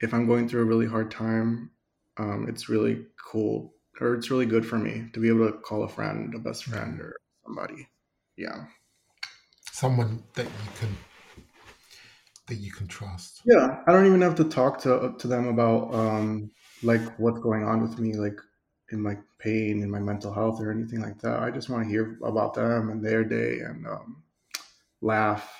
if 0.00 0.12
I'm 0.12 0.26
going 0.26 0.48
through 0.48 0.62
a 0.62 0.66
really 0.66 0.86
hard 0.86 1.10
time, 1.10 1.70
um, 2.18 2.46
it's 2.48 2.68
really 2.68 3.06
cool 3.16 3.74
or 4.00 4.14
it's 4.14 4.30
really 4.30 4.46
good 4.46 4.66
for 4.66 4.78
me 4.78 5.08
to 5.12 5.20
be 5.20 5.28
able 5.28 5.46
to 5.46 5.58
call 5.58 5.84
a 5.84 5.88
friend, 5.88 6.34
a 6.34 6.38
best 6.38 6.64
friend, 6.64 7.00
or 7.00 7.16
somebody. 7.44 7.88
Yeah 8.36 8.64
someone 9.72 10.22
that 10.34 10.44
you 10.44 10.70
can 10.78 10.96
that 12.46 12.56
you 12.56 12.70
can 12.70 12.86
trust. 12.86 13.40
Yeah, 13.44 13.82
I 13.86 13.92
don't 13.92 14.06
even 14.06 14.20
have 14.20 14.34
to 14.36 14.44
talk 14.44 14.78
to 14.82 15.14
to 15.18 15.26
them 15.26 15.48
about 15.48 15.92
um, 15.92 16.50
like 16.82 17.18
what's 17.18 17.40
going 17.40 17.64
on 17.64 17.82
with 17.82 17.98
me, 17.98 18.14
like 18.14 18.38
in 18.90 19.00
my 19.00 19.16
pain, 19.38 19.82
in 19.82 19.90
my 19.90 19.98
mental 19.98 20.32
health, 20.32 20.60
or 20.60 20.70
anything 20.70 21.00
like 21.00 21.18
that. 21.22 21.40
I 21.40 21.50
just 21.50 21.70
want 21.70 21.84
to 21.84 21.88
hear 21.90 22.18
about 22.22 22.54
them 22.54 22.90
and 22.90 23.04
their 23.04 23.24
day 23.24 23.60
and 23.60 23.86
um, 23.86 24.22
laugh. 25.00 25.50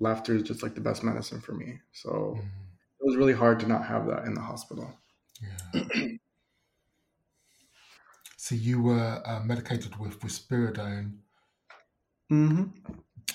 Laughter 0.00 0.34
is 0.34 0.42
just 0.42 0.64
like 0.64 0.74
the 0.74 0.80
best 0.80 1.04
medicine 1.04 1.40
for 1.40 1.52
me. 1.52 1.78
So 1.92 2.10
mm-hmm. 2.10 2.40
it 2.40 3.06
was 3.06 3.16
really 3.16 3.34
hard 3.34 3.60
to 3.60 3.68
not 3.68 3.84
have 3.84 4.06
that 4.08 4.24
in 4.24 4.34
the 4.34 4.40
hospital. 4.40 4.92
Yeah. 5.40 5.82
so 8.36 8.54
you 8.56 8.82
were 8.82 9.22
uh, 9.24 9.40
medicated 9.44 9.96
with 10.00 10.18
risperidone. 10.20 11.18
Mm-hmm. 12.32 12.64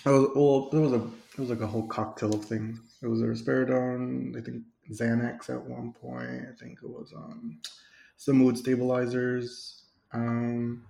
I 0.06 0.12
was 0.12 0.30
well. 0.36 0.69
There 0.69 0.82
was 0.82 0.93
a 0.93 1.02
it 1.38 1.39
was 1.39 1.50
like 1.50 1.62
a 1.62 1.67
whole 1.67 1.88
cocktail 1.88 2.34
of 2.34 2.45
things. 2.45 2.80
It 3.02 3.08
was 3.08 3.21
a 3.21 3.26
risperidone. 3.26 4.38
I 4.38 4.41
think 4.41 4.63
Xanax 4.91 5.50
at 5.50 5.63
one 5.63 5.93
point. 5.93 6.45
I 6.50 6.56
think 6.60 6.80
it 6.82 6.89
was 6.89 7.13
um, 7.15 7.60
some 8.17 8.38
mood 8.38 8.58
stabilizers. 8.58 9.84
Um, 10.13 10.84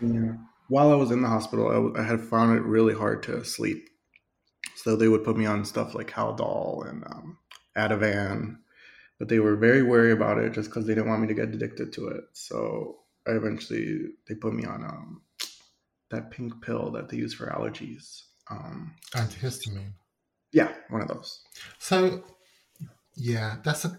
yeah. 0.00 0.32
While 0.68 0.90
I 0.92 0.94
was 0.94 1.10
in 1.10 1.20
the 1.20 1.28
hospital, 1.28 1.92
I, 1.96 2.00
I 2.00 2.04
had 2.04 2.20
found 2.20 2.56
it 2.56 2.62
really 2.62 2.94
hard 2.94 3.22
to 3.24 3.44
sleep. 3.44 3.88
So 4.76 4.96
they 4.96 5.08
would 5.08 5.24
put 5.24 5.36
me 5.36 5.46
on 5.46 5.64
stuff 5.64 5.94
like 5.94 6.10
Haldol 6.10 6.88
and 6.88 7.04
um, 7.04 7.38
Ativan, 7.76 8.56
but 9.18 9.28
they 9.28 9.38
were 9.38 9.56
very 9.56 9.82
wary 9.82 10.12
about 10.12 10.38
it 10.38 10.52
just 10.52 10.70
because 10.70 10.86
they 10.86 10.94
didn't 10.94 11.08
want 11.08 11.22
me 11.22 11.28
to 11.28 11.34
get 11.34 11.48
addicted 11.54 11.92
to 11.94 12.08
it. 12.08 12.24
So 12.32 13.00
I 13.26 13.32
eventually 13.32 14.08
they 14.28 14.34
put 14.34 14.54
me 14.54 14.64
on 14.64 14.84
um, 14.84 15.22
that 16.10 16.30
pink 16.30 16.62
pill 16.62 16.90
that 16.92 17.08
they 17.08 17.16
use 17.16 17.34
for 17.34 17.46
allergies. 17.46 18.22
Um, 18.50 18.94
Antihistamine. 19.14 19.92
Yeah, 20.52 20.72
one 20.88 21.02
of 21.02 21.08
those. 21.08 21.40
So, 21.78 22.22
yeah, 23.16 23.56
that's 23.64 23.84
a. 23.84 23.98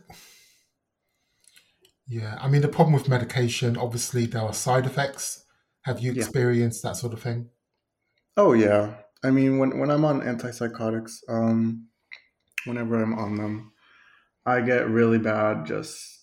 Yeah, 2.08 2.38
I 2.40 2.48
mean, 2.48 2.62
the 2.62 2.68
problem 2.68 2.94
with 2.94 3.10
medication, 3.10 3.78
obviously, 3.78 4.26
there 4.26 4.42
are 4.42 4.54
side 4.54 4.86
effects. 4.86 5.44
Have 5.82 6.00
you 6.00 6.12
experienced 6.14 6.84
yeah. 6.84 6.92
that 6.92 6.98
sort 6.98 7.14
of 7.14 7.22
thing? 7.22 7.50
Oh, 8.38 8.54
yeah. 8.54 8.94
I 9.24 9.32
mean, 9.32 9.58
when, 9.58 9.80
when 9.80 9.90
I'm 9.90 10.06
on 10.06 10.22
antipsychotics, 10.22 11.18
um, 11.28 11.88
whenever 12.66 13.02
I'm 13.02 13.18
on 13.18 13.38
them, 13.38 13.72
I 14.46 14.62
get 14.62 14.88
really 14.88 15.18
bad 15.18 15.66
just 15.66 16.15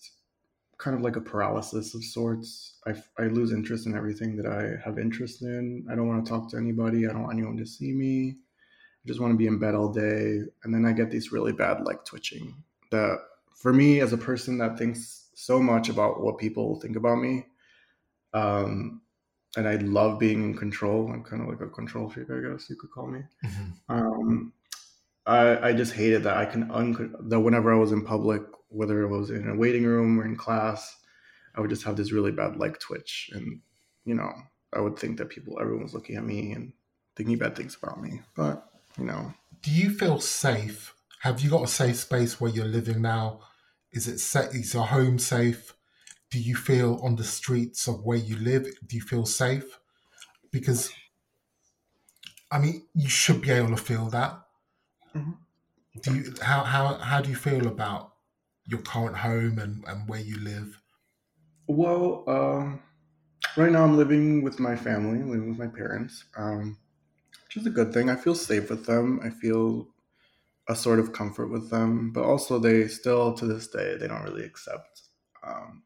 kind 0.83 0.97
of 0.97 1.01
like 1.01 1.15
a 1.15 1.21
paralysis 1.21 1.95
of 1.95 2.03
sorts. 2.03 2.79
I, 2.85 2.93
I 3.17 3.27
lose 3.27 3.53
interest 3.53 3.85
in 3.85 3.95
everything 3.95 4.35
that 4.35 4.45
I 4.45 4.75
have 4.83 4.99
interest 4.99 5.41
in. 5.41 5.87
I 5.89 5.95
don't 5.95 6.09
want 6.09 6.25
to 6.25 6.29
talk 6.29 6.49
to 6.51 6.57
anybody. 6.57 7.07
I 7.07 7.13
don't 7.13 7.23
want 7.23 7.33
anyone 7.33 7.55
to 7.55 7.65
see 7.65 7.93
me. 7.93 8.35
I 9.03 9.07
just 9.07 9.21
want 9.21 9.31
to 9.31 9.37
be 9.37 9.47
in 9.47 9.59
bed 9.59 9.75
all 9.75 9.93
day. 9.93 10.41
And 10.63 10.73
then 10.73 10.85
I 10.85 10.91
get 10.91 11.09
these 11.09 11.31
really 11.31 11.53
bad 11.53 11.85
like 11.85 12.03
twitching 12.03 12.53
that 12.91 13.19
for 13.55 13.71
me 13.71 14.01
as 14.01 14.11
a 14.11 14.17
person 14.17 14.57
that 14.57 14.77
thinks 14.77 15.29
so 15.35 15.61
much 15.61 15.87
about 15.87 16.21
what 16.21 16.37
people 16.37 16.81
think 16.81 16.97
about 16.97 17.15
me. 17.15 17.45
Um, 18.33 19.01
and 19.55 19.67
I 19.67 19.75
love 19.75 20.19
being 20.19 20.43
in 20.43 20.57
control. 20.57 21.09
I'm 21.13 21.23
kind 21.23 21.41
of 21.41 21.47
like 21.47 21.61
a 21.61 21.69
control 21.69 22.09
freak, 22.09 22.29
I 22.29 22.41
guess 22.41 22.69
you 22.69 22.75
could 22.75 22.91
call 22.91 23.07
me. 23.07 23.21
Mm-hmm. 23.45 23.95
Um, 23.95 24.53
I, 25.25 25.69
I 25.69 25.73
just 25.73 25.93
hated 25.93 26.23
that 26.23 26.35
I 26.35 26.45
can 26.45 26.69
un- 26.71 27.15
that 27.29 27.39
whenever 27.39 27.73
I 27.73 27.77
was 27.77 27.93
in 27.93 28.03
public 28.03 28.41
whether 28.73 29.01
it 29.01 29.07
was 29.07 29.29
in 29.29 29.49
a 29.49 29.55
waiting 29.55 29.85
room 29.85 30.19
or 30.19 30.25
in 30.25 30.35
class, 30.35 30.97
I 31.55 31.61
would 31.61 31.69
just 31.69 31.83
have 31.83 31.95
this 31.95 32.11
really 32.11 32.31
bad 32.31 32.57
leg 32.57 32.79
twitch. 32.79 33.29
And, 33.33 33.61
you 34.05 34.15
know, 34.15 34.33
I 34.73 34.79
would 34.79 34.97
think 34.97 35.17
that 35.17 35.29
people, 35.29 35.59
everyone 35.59 35.83
was 35.83 35.93
looking 35.93 36.15
at 36.15 36.25
me 36.25 36.51
and 36.51 36.73
thinking 37.15 37.37
bad 37.37 37.55
things 37.55 37.77
about 37.81 38.01
me. 38.01 38.21
But, 38.35 38.65
you 38.97 39.05
know. 39.05 39.33
Do 39.61 39.71
you 39.71 39.91
feel 39.91 40.19
safe? 40.19 40.93
Have 41.21 41.41
you 41.41 41.49
got 41.49 41.63
a 41.63 41.67
safe 41.67 41.97
space 41.97 42.41
where 42.41 42.51
you're 42.51 42.65
living 42.65 43.01
now? 43.01 43.41
Is 43.91 44.07
it 44.07 44.19
set? 44.19 44.53
Is 44.55 44.73
your 44.73 44.87
home 44.87 45.19
safe? 45.19 45.73
Do 46.31 46.39
you 46.39 46.55
feel 46.55 46.99
on 47.03 47.15
the 47.15 47.23
streets 47.23 47.87
of 47.87 48.03
where 48.03 48.17
you 48.17 48.35
live? 48.37 48.65
Do 48.87 48.95
you 48.95 49.03
feel 49.03 49.25
safe? 49.25 49.79
Because, 50.51 50.91
I 52.51 52.57
mean, 52.57 52.87
you 52.95 53.07
should 53.07 53.41
be 53.41 53.51
able 53.51 53.69
to 53.69 53.77
feel 53.77 54.09
that. 54.09 54.41
Mm-hmm. 55.15 55.31
Do 56.01 56.15
you, 56.15 56.33
how, 56.41 56.63
how, 56.63 56.95
how 56.95 57.21
do 57.21 57.29
you 57.29 57.35
feel 57.35 57.67
about 57.67 58.12
your 58.65 58.81
current 58.81 59.17
home 59.17 59.59
and, 59.59 59.83
and 59.87 60.07
where 60.07 60.21
you 60.21 60.39
live? 60.39 60.79
Well, 61.67 62.23
um, 62.27 62.81
right 63.57 63.71
now 63.71 63.83
I'm 63.83 63.97
living 63.97 64.41
with 64.41 64.59
my 64.59 64.75
family, 64.75 65.19
living 65.19 65.49
with 65.49 65.59
my 65.59 65.67
parents, 65.67 66.23
um, 66.37 66.77
which 67.45 67.57
is 67.57 67.65
a 67.65 67.71
good 67.71 67.93
thing. 67.93 68.09
I 68.09 68.15
feel 68.15 68.35
safe 68.35 68.69
with 68.69 68.85
them. 68.85 69.19
I 69.23 69.29
feel 69.29 69.87
a 70.69 70.75
sort 70.75 70.99
of 70.99 71.13
comfort 71.13 71.47
with 71.47 71.69
them, 71.69 72.11
but 72.11 72.23
also 72.23 72.57
they 72.57 72.87
still, 72.87 73.33
to 73.33 73.45
this 73.45 73.67
day, 73.67 73.97
they 73.97 74.07
don't 74.07 74.23
really 74.23 74.45
accept 74.45 75.01
um, 75.43 75.83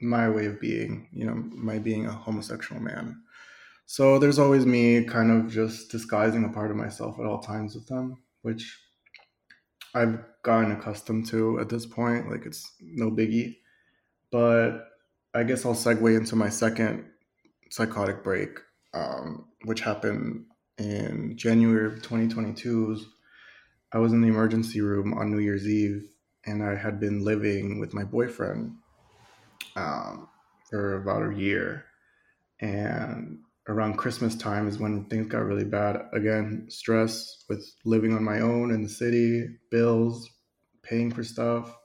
my 0.00 0.28
way 0.28 0.46
of 0.46 0.60
being, 0.60 1.08
you 1.12 1.24
know, 1.24 1.34
my 1.34 1.78
being 1.78 2.06
a 2.06 2.12
homosexual 2.12 2.80
man. 2.80 3.22
So 3.86 4.18
there's 4.18 4.38
always 4.38 4.66
me 4.66 5.04
kind 5.04 5.30
of 5.30 5.50
just 5.50 5.90
disguising 5.90 6.44
a 6.44 6.48
part 6.48 6.70
of 6.70 6.76
myself 6.76 7.18
at 7.18 7.26
all 7.26 7.40
times 7.40 7.74
with 7.74 7.86
them, 7.86 8.22
which 8.42 8.78
I've 9.94 10.18
gotten 10.48 10.72
accustomed 10.72 11.26
to 11.26 11.60
at 11.60 11.68
this 11.68 11.84
point. 11.84 12.30
Like 12.30 12.46
it's 12.46 12.72
no 12.80 13.10
biggie. 13.10 13.58
But 14.32 14.88
I 15.34 15.42
guess 15.42 15.66
I'll 15.66 15.74
segue 15.74 16.16
into 16.16 16.36
my 16.36 16.48
second 16.48 17.04
psychotic 17.70 18.24
break, 18.24 18.58
um, 18.94 19.44
which 19.66 19.82
happened 19.82 20.46
in 20.78 21.36
January 21.36 21.86
of 21.86 21.96
2022. 21.96 22.98
I 23.92 23.98
was 23.98 24.12
in 24.12 24.22
the 24.22 24.28
emergency 24.28 24.80
room 24.80 25.12
on 25.12 25.30
New 25.30 25.38
Year's 25.38 25.68
Eve, 25.68 26.08
and 26.46 26.62
I 26.62 26.76
had 26.76 26.98
been 26.98 27.22
living 27.22 27.78
with 27.78 27.92
my 27.92 28.04
boyfriend 28.04 28.72
um, 29.76 30.28
for 30.70 30.96
about 30.96 31.30
a 31.30 31.36
year. 31.36 31.84
And 32.60 33.40
around 33.68 33.98
Christmas 33.98 34.34
time 34.34 34.66
is 34.66 34.78
when 34.78 35.04
things 35.04 35.28
got 35.28 35.44
really 35.44 35.64
bad. 35.64 36.08
Again, 36.14 36.68
stress 36.70 37.44
with 37.50 37.70
living 37.84 38.14
on 38.14 38.24
my 38.24 38.40
own 38.40 38.70
in 38.70 38.82
the 38.82 38.88
city, 38.88 39.46
bills, 39.70 40.30
paying 40.88 41.12
for 41.12 41.22
stuff, 41.22 41.76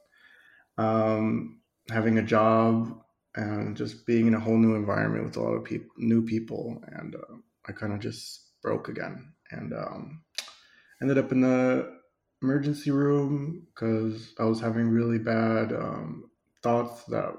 um, 0.78 1.60
having 1.90 2.18
a 2.18 2.24
job, 2.24 3.02
and 3.36 3.76
just 3.76 4.06
being 4.06 4.28
in 4.28 4.36
a 4.36 4.40
whole 4.40 4.58
new 4.58 4.76
environment 4.76 5.26
with 5.26 5.38
a 5.38 5.42
lot 5.42 5.54
of 5.54 5.64
people, 5.64 5.90
new 5.98 6.24
people, 6.24 6.84
and 6.94 7.16
uh, 7.16 7.36
I 7.68 7.72
kind 7.72 7.94
of 7.94 8.00
just 8.00 8.62
broke 8.62 8.88
again 8.88 9.34
and 9.52 9.74
um, 9.74 10.24
ended 11.02 11.18
up 11.18 11.32
in 11.32 11.42
the 11.42 12.00
emergency 12.42 12.92
room 12.92 13.66
because 13.74 14.34
I 14.40 14.44
was 14.44 14.60
having 14.60 14.90
really 14.90 15.18
bad 15.18 15.74
um, 15.74 16.30
thoughts 16.62 17.04
that 17.06 17.34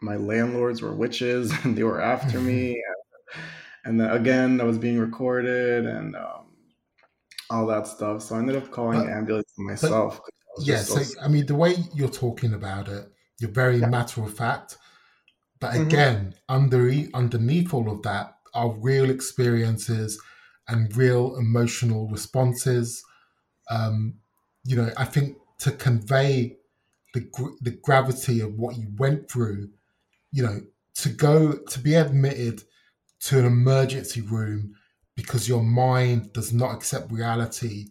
my 0.00 0.16
landlords 0.16 0.82
were 0.82 0.94
witches 0.94 1.52
and 1.64 1.76
they 1.76 1.84
were 1.84 2.00
after 2.00 2.40
me. 2.40 2.82
And, 3.84 4.00
and 4.00 4.00
then 4.00 4.10
again, 4.10 4.60
I 4.60 4.64
was 4.64 4.78
being 4.78 4.98
recorded 4.98 5.86
and 5.86 6.14
um, 6.14 6.52
all 7.50 7.66
that 7.66 7.86
stuff. 7.86 8.22
So 8.22 8.34
I 8.34 8.38
ended 8.38 8.56
up 8.56 8.70
calling 8.70 9.00
but, 9.00 9.08
ambulance 9.08 9.52
myself. 9.56 10.20
Yeah, 10.58 10.78
so, 10.78 11.02
I 11.22 11.28
mean, 11.28 11.46
the 11.46 11.54
way 11.54 11.76
you're 11.94 12.08
talking 12.08 12.54
about 12.54 12.88
it, 12.88 13.06
you're 13.40 13.50
very 13.50 13.78
yeah. 13.78 13.88
matter 13.88 14.22
of 14.22 14.34
fact. 14.34 14.76
But 15.60 15.72
mm-hmm. 15.72 15.86
again, 15.86 16.16
mm-hmm. 16.16 16.54
under 16.54 16.90
underneath 17.14 17.72
all 17.72 17.90
of 17.90 18.02
that 18.02 18.34
are 18.54 18.70
real 18.70 19.10
experiences 19.10 20.20
and 20.68 20.94
real 20.96 21.36
emotional 21.36 22.08
responses. 22.08 23.02
Um, 23.70 24.14
you 24.64 24.76
know, 24.76 24.90
I 24.96 25.04
think 25.04 25.36
to 25.60 25.72
convey 25.72 26.56
the 27.14 27.28
the 27.60 27.78
gravity 27.82 28.40
of 28.40 28.54
what 28.54 28.76
you 28.76 28.88
went 28.98 29.30
through, 29.30 29.70
you 30.32 30.42
know, 30.42 30.60
to 30.96 31.08
go 31.08 31.52
to 31.52 31.78
be 31.78 31.94
admitted 31.94 32.62
to 33.24 33.38
an 33.38 33.46
emergency 33.46 34.20
room 34.20 34.74
because 35.14 35.48
your 35.48 35.62
mind 35.62 36.32
does 36.32 36.52
not 36.52 36.74
accept 36.74 37.12
reality 37.12 37.86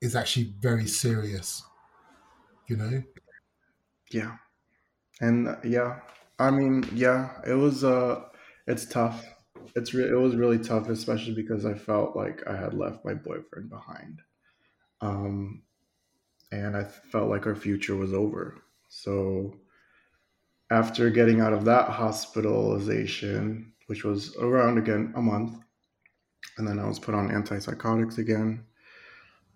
is 0.00 0.16
actually 0.16 0.54
very 0.58 0.86
serious. 0.86 1.62
You 2.68 2.76
know. 2.76 3.02
Yeah, 4.10 4.36
and 5.20 5.48
uh, 5.48 5.56
yeah, 5.64 6.00
I 6.38 6.50
mean, 6.50 6.84
yeah, 6.94 7.40
it 7.46 7.54
was. 7.54 7.84
Uh, 7.84 8.22
it's 8.66 8.86
tough. 8.86 9.24
It's 9.74 9.94
re- 9.94 10.08
it 10.08 10.18
was 10.18 10.36
really 10.36 10.58
tough, 10.58 10.88
especially 10.88 11.34
because 11.34 11.64
I 11.66 11.74
felt 11.74 12.16
like 12.16 12.42
I 12.46 12.56
had 12.56 12.74
left 12.74 13.04
my 13.04 13.14
boyfriend 13.14 13.70
behind. 13.70 14.20
Um, 15.00 15.62
and 16.52 16.76
I 16.76 16.84
felt 16.84 17.30
like 17.30 17.46
our 17.46 17.56
future 17.56 17.96
was 17.96 18.12
over. 18.12 18.62
So 18.88 19.54
after 20.70 21.10
getting 21.10 21.40
out 21.40 21.52
of 21.52 21.64
that 21.64 21.88
hospitalization, 21.88 23.72
which 23.86 24.04
was 24.04 24.36
around 24.36 24.78
again 24.78 25.12
a 25.16 25.22
month, 25.22 25.58
and 26.58 26.66
then 26.68 26.78
I 26.78 26.86
was 26.86 26.98
put 26.98 27.14
on 27.14 27.30
antipsychotics 27.30 28.18
again 28.18 28.64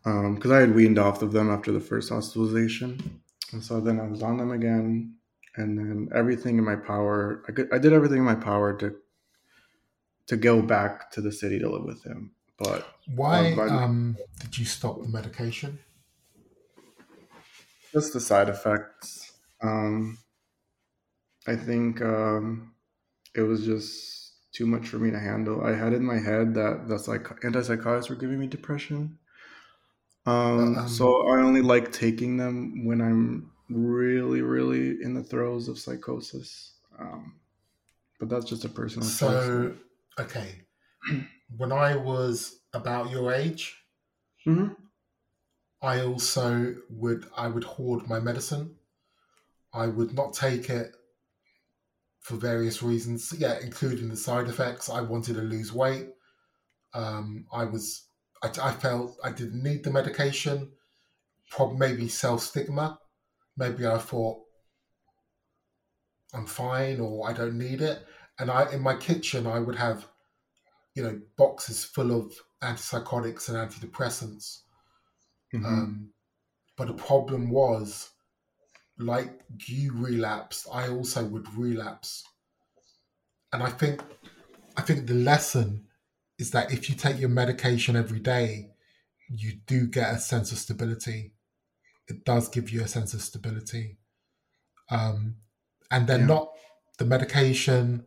because 0.07 0.53
um, 0.53 0.53
I 0.53 0.61
had 0.61 0.73
weaned 0.73 1.01
off 1.01 1.21
of 1.21 1.33
them 1.33 1.51
after 1.51 1.73
the 1.73 1.81
first 1.81 2.11
hospitalization, 2.11 3.21
and 3.53 3.63
so 3.63 3.81
then 3.81 3.99
I 3.99 4.07
was 4.07 4.23
on 4.23 4.37
them 4.37 4.53
again, 4.53 5.17
and 5.57 5.77
then 5.77 6.09
everything 6.15 6.59
in 6.59 6.65
my 6.65 6.77
power, 6.77 7.43
I, 7.49 7.53
could, 7.53 7.69
I 7.73 7.79
did 7.79 7.93
everything 7.93 8.19
in 8.19 8.25
my 8.25 8.37
power 8.37 8.73
to 8.79 8.95
to 10.29 10.37
go 10.37 10.63
back 10.63 11.11
to 11.13 11.21
the 11.21 11.33
city 11.33 11.59
to 11.59 11.69
live 11.69 11.85
with 11.85 12.05
him. 12.05 12.31
But 12.57 12.87
why 13.17 13.53
um, 13.55 13.71
um, 13.71 14.17
did 14.39 14.57
you 14.57 14.65
stop 14.65 15.03
the 15.03 15.09
medication? 15.09 15.81
Just 17.93 18.13
the 18.13 18.21
side 18.21 18.49
effects. 18.49 19.33
Um, 19.61 20.19
I 21.49 21.57
think 21.57 22.01
um, 22.01 22.75
it 23.35 23.43
was 23.43 23.65
just 23.65 24.53
too 24.53 24.67
much 24.67 24.87
for 24.87 24.99
me 24.99 25.11
to 25.11 25.19
handle. 25.19 25.65
I 25.65 25.75
had 25.75 25.93
in 25.93 26.05
my 26.05 26.19
head 26.19 26.55
that 26.55 26.89
that's 26.89 27.09
like 27.09 27.25
antipsychotics 27.25 28.09
were 28.09 28.15
giving 28.15 28.39
me 28.39 28.47
depression. 28.47 29.19
Um, 30.27 30.77
um, 30.77 30.89
so 30.89 31.29
I 31.29 31.41
only 31.41 31.63
like 31.63 31.93
taking 31.93 32.37
them 32.37 32.85
when 32.85 33.01
I'm 33.01 33.51
really, 33.71 34.43
really 34.43 35.03
in 35.03 35.15
the 35.15 35.23
throes 35.23 35.69
of 35.69 35.79
psychosis. 35.79 36.75
Um, 36.99 37.37
but 38.19 38.29
that's 38.29 38.47
just 38.47 38.65
a 38.65 38.69
personal 38.69 39.07
so, 39.07 39.69
choice. 39.69 40.27
okay. 40.27 40.55
when 41.57 41.73
I 41.73 41.97
was 41.97 42.59
about 42.73 43.11
your 43.11 43.33
age, 43.33 43.77
mm-hmm. 44.47 44.73
I 45.83 46.01
also 46.01 46.75
would 46.91 47.27
I 47.37 47.49
would 47.49 47.65
hoard 47.65 48.09
my 48.09 48.19
medicine. 48.19 48.77
I 49.73 49.87
would 49.87 50.15
not 50.15 50.33
take 50.33 50.71
it 50.71 50.97
for 52.21 52.37
various 52.37 52.83
reasons. 52.83 53.33
Yeah, 53.37 53.59
including 53.63 54.09
the 54.09 54.17
side 54.17 54.49
effects. 54.49 54.89
I 54.89 55.03
wanted 55.03 55.35
to 55.35 55.43
lose 55.43 55.73
weight. 55.73 56.09
Um, 56.95 57.47
I 57.53 57.65
was 57.65 58.06
I, 58.47 58.69
I, 58.69 58.73
felt 58.73 59.17
I 59.23 59.31
didn't 59.33 59.63
need 59.63 59.85
the 59.85 59.91
medication. 59.91 60.73
Probably 61.51 61.79
maybe 61.79 62.09
self 62.09 62.43
stigma. 62.43 62.99
Maybe 63.57 63.87
I 63.87 63.99
thought 63.99 64.39
I'm 66.35 66.47
fine 66.47 67.01
or 67.01 67.29
I 67.29 67.33
don't 67.33 67.59
need 67.59 67.81
it. 67.81 68.05
And 68.39 68.51
I 68.51 68.71
in 68.73 68.83
my 68.83 68.97
kitchen 68.97 69.47
I 69.47 69.59
would 69.59 69.77
have, 69.77 70.07
you 70.95 71.03
know, 71.03 71.21
boxes 71.37 71.85
full 71.85 72.13
of 72.13 72.33
antipsychotics 72.63 73.49
and 73.49 73.57
antidepressants 73.57 74.61
Mm-hmm. 75.55 75.67
Um, 75.67 76.11
but 76.77 76.89
the 76.89 76.95
problem 76.95 77.51
was, 77.51 78.11
like 78.99 79.41
you 79.67 79.93
relapsed, 79.95 80.67
I 80.73 80.89
also 80.89 81.25
would 81.25 81.47
relapse. 81.57 82.25
And 83.53 83.63
I 83.63 83.71
think, 83.71 84.03
I 84.77 84.83
think 84.83 85.07
the 85.07 85.15
lesson 85.15 85.86
is 86.39 86.51
that 86.51 86.73
if 86.73 86.89
you 86.89 86.95
take 86.95 87.19
your 87.19 87.29
medication 87.29 87.97
every 87.97 88.21
day, 88.21 88.71
you 89.29 89.53
do 89.67 89.87
get 89.87 90.15
a 90.15 90.19
sense 90.19 90.53
of 90.53 90.59
stability. 90.59 91.33
It 92.09 92.25
does 92.25 92.49
give 92.49 92.71
you 92.71 92.83
a 92.83 92.89
sense 92.89 93.15
of 93.15 93.23
stability. 93.23 93.99
Um, 94.91 95.37
and 95.91 96.07
they're 96.07 96.19
yeah. 96.19 96.27
not 96.27 96.51
the 96.99 97.05
medication. 97.05 98.05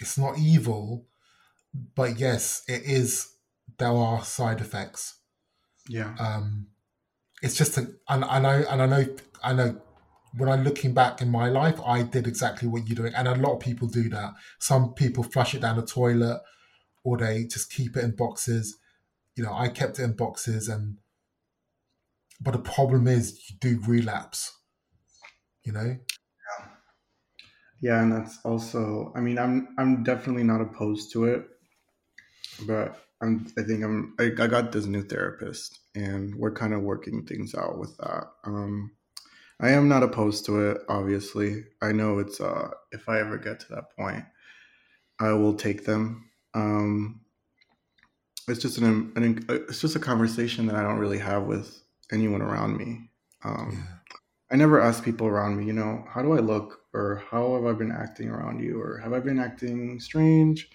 It's 0.00 0.18
not 0.18 0.38
evil, 0.38 1.06
but 1.94 2.18
yes, 2.18 2.62
it 2.68 2.82
is 2.84 3.32
there 3.78 3.92
are 3.92 4.24
side 4.24 4.60
effects. 4.60 5.18
Yeah. 5.88 6.14
Um, 6.18 6.68
it's 7.42 7.56
just 7.56 7.76
a, 7.76 7.88
and 8.08 8.24
I 8.24 8.38
know, 8.38 8.64
and 8.68 8.82
I 8.82 8.86
know, 8.86 9.06
I 9.42 9.52
know. 9.52 9.80
When 10.36 10.48
I'm 10.48 10.64
looking 10.64 10.92
back 10.92 11.22
in 11.22 11.30
my 11.30 11.48
life, 11.48 11.80
I 11.84 12.02
did 12.02 12.26
exactly 12.26 12.68
what 12.68 12.86
you're 12.86 12.96
doing, 12.96 13.14
and 13.14 13.26
a 13.26 13.34
lot 13.34 13.54
of 13.54 13.60
people 13.60 13.88
do 13.88 14.08
that. 14.10 14.34
Some 14.58 14.94
people 14.94 15.22
flush 15.22 15.54
it 15.54 15.60
down 15.60 15.76
the 15.76 15.86
toilet, 15.86 16.42
or 17.04 17.16
they 17.16 17.44
just 17.44 17.72
keep 17.72 17.96
it 17.96 18.04
in 18.04 18.16
boxes. 18.16 18.76
You 19.34 19.44
know, 19.44 19.52
I 19.52 19.68
kept 19.68 19.98
it 19.98 20.04
in 20.04 20.12
boxes, 20.12 20.68
and 20.68 20.98
but 22.40 22.52
the 22.52 22.58
problem 22.58 23.08
is 23.08 23.50
you 23.50 23.56
do 23.60 23.80
relapse. 23.86 24.52
You 25.64 25.72
know. 25.72 25.96
Yeah. 26.60 26.66
Yeah, 27.80 28.02
and 28.02 28.12
that's 28.12 28.38
also. 28.44 29.12
I 29.16 29.20
mean, 29.20 29.38
I'm 29.38 29.68
I'm 29.78 30.02
definitely 30.02 30.44
not 30.44 30.60
opposed 30.60 31.12
to 31.12 31.24
it, 31.24 31.46
but 32.66 32.98
I'm, 33.20 33.46
I 33.58 33.62
think 33.62 33.82
I'm, 33.82 34.14
I, 34.18 34.24
I, 34.24 34.46
got 34.46 34.72
this 34.72 34.84
new 34.84 35.02
therapist 35.02 35.78
and 35.94 36.34
we're 36.34 36.52
kind 36.52 36.74
of 36.74 36.82
working 36.82 37.24
things 37.24 37.54
out 37.54 37.78
with 37.78 37.96
that. 37.98 38.24
Um, 38.44 38.92
I 39.60 39.70
am 39.70 39.88
not 39.88 40.02
opposed 40.02 40.44
to 40.46 40.70
it, 40.70 40.82
obviously. 40.88 41.64
I 41.80 41.92
know 41.92 42.18
it's, 42.18 42.40
uh, 42.40 42.70
if 42.92 43.08
I 43.08 43.20
ever 43.20 43.38
get 43.38 43.60
to 43.60 43.66
that 43.70 43.96
point, 43.96 44.24
I 45.18 45.32
will 45.32 45.54
take 45.54 45.84
them. 45.84 46.30
Um, 46.54 47.20
it's 48.48 48.60
just 48.60 48.78
an, 48.78 49.12
an, 49.16 49.44
it's 49.48 49.80
just 49.80 49.96
a 49.96 50.00
conversation 50.00 50.66
that 50.66 50.76
I 50.76 50.82
don't 50.82 50.98
really 50.98 51.18
have 51.18 51.44
with 51.44 51.82
anyone 52.12 52.42
around 52.42 52.76
me. 52.76 53.10
Um, 53.44 53.72
yeah. 53.72 54.16
I 54.52 54.56
never 54.56 54.80
ask 54.80 55.02
people 55.02 55.26
around 55.26 55.56
me, 55.56 55.64
you 55.64 55.72
know, 55.72 56.04
how 56.08 56.22
do 56.22 56.32
I 56.32 56.38
look 56.38 56.80
or 56.94 57.22
how 57.30 57.54
have 57.54 57.64
I 57.64 57.72
been 57.72 57.90
acting 57.90 58.28
around 58.28 58.62
you 58.62 58.80
or 58.80 58.98
have 58.98 59.12
I 59.12 59.20
been 59.20 59.38
acting 59.38 59.98
strange? 59.98 60.68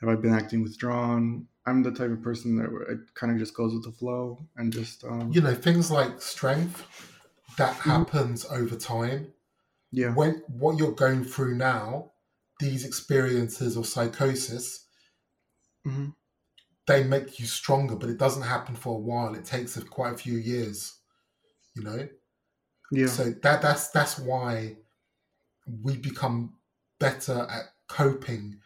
Have 0.00 0.10
I 0.10 0.14
been 0.14 0.34
acting 0.34 0.62
withdrawn? 0.62 1.46
I'm 1.66 1.82
the 1.82 1.90
type 1.90 2.10
of 2.10 2.22
person 2.22 2.56
that 2.56 2.70
it 2.90 3.14
kind 3.14 3.32
of 3.32 3.38
just 3.38 3.54
goes 3.54 3.72
with 3.72 3.84
the 3.84 3.92
flow 3.92 4.46
and 4.56 4.72
just 4.72 5.04
um, 5.04 5.30
you 5.32 5.40
know 5.40 5.54
things 5.54 5.90
like 5.90 6.20
strength 6.20 6.86
that 7.58 7.74
mm-hmm. 7.74 7.90
happens 7.90 8.46
over 8.46 8.76
time. 8.76 9.32
Yeah. 9.90 10.14
When 10.14 10.42
what 10.48 10.78
you're 10.78 10.92
going 10.92 11.24
through 11.24 11.56
now, 11.56 12.12
these 12.60 12.84
experiences 12.84 13.76
of 13.76 13.86
psychosis, 13.86 14.86
mm-hmm. 15.86 16.10
they 16.86 17.04
make 17.04 17.38
you 17.38 17.46
stronger, 17.46 17.96
but 17.96 18.10
it 18.10 18.18
doesn't 18.18 18.42
happen 18.42 18.74
for 18.74 18.94
a 18.94 19.00
while. 19.00 19.34
It 19.34 19.44
takes 19.44 19.76
a, 19.76 19.84
quite 19.84 20.14
a 20.14 20.18
few 20.18 20.38
years. 20.38 20.94
You 21.76 21.84
know. 21.84 22.08
Yeah. 22.90 23.06
So 23.06 23.24
that 23.42 23.62
that's 23.62 23.90
that's 23.90 24.18
why 24.18 24.76
we 25.82 25.96
become 25.96 26.54
better 26.98 27.46
at 27.50 27.64
coping 27.88 28.58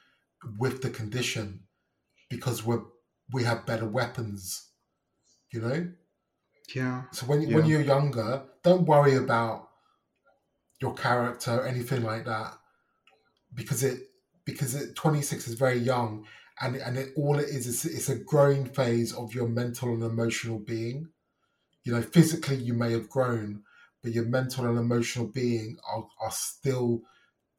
with 0.59 0.83
the 0.83 0.91
condition 0.91 1.61
because 2.31 2.65
we're 2.65 2.83
we 3.33 3.45
have 3.45 3.67
better 3.67 3.87
weapons, 3.87 4.71
you 5.53 5.61
know? 5.61 5.89
Yeah. 6.75 7.03
So 7.13 7.27
when 7.27 7.43
yeah. 7.43 7.57
when 7.57 7.67
you're 7.67 7.83
younger, 7.83 8.43
don't 8.63 8.87
worry 8.87 9.17
about 9.17 9.69
your 10.81 10.95
character 10.95 11.61
or 11.61 11.67
anything 11.67 12.03
like 12.03 12.25
that, 12.25 12.55
because 13.55 13.83
it 13.83 14.01
because 14.45 14.75
it 14.75 14.97
26 14.97 15.49
is 15.49 15.55
very 15.55 15.79
young, 15.79 16.27
and 16.61 16.77
and 16.77 16.97
it 16.97 17.11
all 17.17 17.39
it 17.39 17.49
is 17.49 17.67
is 17.67 17.85
it's 17.85 18.09
a 18.09 18.19
growing 18.19 18.67
phase 18.67 19.13
of 19.13 19.35
your 19.35 19.49
mental 19.49 19.91
and 19.91 20.03
emotional 20.03 20.59
being. 20.59 21.09
You 21.85 21.95
know, 21.95 22.03
physically 22.03 22.57
you 22.57 22.75
may 22.75 22.93
have 22.93 23.09
grown, 23.09 23.63
but 24.03 24.13
your 24.13 24.25
mental 24.25 24.67
and 24.67 24.79
emotional 24.79 25.27
being 25.27 25.79
are, 25.89 26.07
are 26.21 26.31
still 26.31 27.03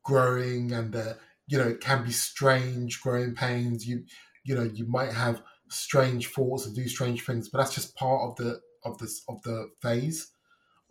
growing, 0.04 0.72
and 0.72 0.96
uh, 0.96 1.14
you 1.48 1.58
know 1.58 1.68
it 1.68 1.82
can 1.82 2.04
be 2.04 2.12
strange 2.12 3.02
growing 3.02 3.36
pains. 3.36 3.86
You 3.88 4.06
you 4.44 4.56
know 4.56 4.64
you 4.64 4.86
might 4.88 5.14
have 5.14 5.42
strange 5.70 6.28
thoughts 6.28 6.66
and 6.66 6.76
do 6.76 6.88
strange 6.88 7.26
things, 7.26 7.50
but 7.50 7.60
that's 7.60 7.76
just 7.76 7.96
part 7.96 8.22
of 8.22 8.36
the 8.36 8.62
of 8.86 8.98
this 9.00 9.24
of 9.28 9.42
the 9.44 9.72
phase 9.82 10.32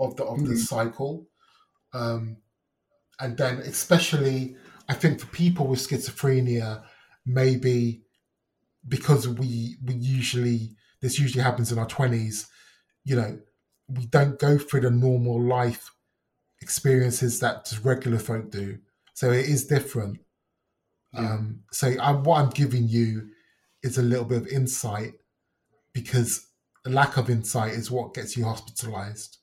of 0.00 0.16
the 0.16 0.24
of 0.24 0.46
the 0.46 0.54
Mhm. 0.54 0.56
cycle. 0.56 1.28
Um, 1.92 2.38
and 3.20 3.36
then 3.38 3.58
especially 3.58 4.56
I 4.88 4.94
think 4.94 5.20
for 5.20 5.26
people 5.28 5.66
with 5.68 5.80
schizophrenia, 5.80 6.86
maybe 7.26 8.04
because 8.88 9.28
we 9.28 9.78
we 9.84 9.94
usually 9.94 10.76
this 11.00 11.18
usually 11.18 11.42
happens 11.42 11.72
in 11.72 11.78
our 11.78 11.86
twenties, 11.88 12.50
you 13.04 13.16
know, 13.16 13.40
we 13.88 14.06
don't 14.06 14.38
go 14.38 14.58
through 14.58 14.82
the 14.82 14.90
normal 14.90 15.40
life 15.42 15.90
experiences 16.62 17.40
that 17.40 17.66
just 17.66 17.84
regular 17.84 18.18
folk 18.18 18.50
do. 18.50 18.80
So 19.14 19.30
it 19.32 19.46
is 19.46 19.66
different. 19.66 20.20
Yeah. 21.12 21.32
Um, 21.34 21.64
so 21.72 21.88
I, 22.00 22.12
what 22.12 22.40
I'm 22.40 22.50
giving 22.50 22.88
you 22.88 23.32
is 23.82 23.98
a 23.98 24.02
little 24.02 24.24
bit 24.24 24.42
of 24.42 24.48
insight 24.48 25.14
because 25.92 26.48
lack 26.90 27.16
of 27.16 27.30
insight 27.30 27.72
is 27.72 27.90
what 27.90 28.14
gets 28.14 28.36
you 28.36 28.44
hospitalized. 28.44 29.38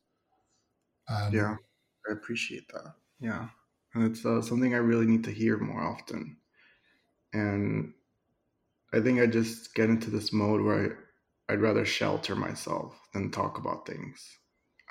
Um, 1.08 1.34
Yeah, 1.34 1.56
I 2.10 2.14
appreciate 2.14 2.68
that. 2.74 2.96
Yeah, 3.20 3.50
and 3.94 4.04
it's 4.04 4.26
uh, 4.26 4.42
something 4.42 4.74
I 4.74 4.78
really 4.78 5.06
need 5.06 5.24
to 5.26 5.32
hear 5.32 5.58
more 5.58 5.82
often. 5.82 6.38
And 7.34 7.94
I 8.94 9.00
think 9.02 9.20
I 9.20 9.28
just 9.28 9.74
get 9.76 9.90
into 9.90 10.10
this 10.10 10.34
mode 10.34 10.62
where 10.62 10.98
I, 11.50 11.54
I'd 11.54 11.62
rather 11.62 11.86
shelter 11.86 12.36
myself 12.36 13.00
than 13.14 13.32
talk 13.32 13.58
about 13.58 13.86
things, 13.88 14.38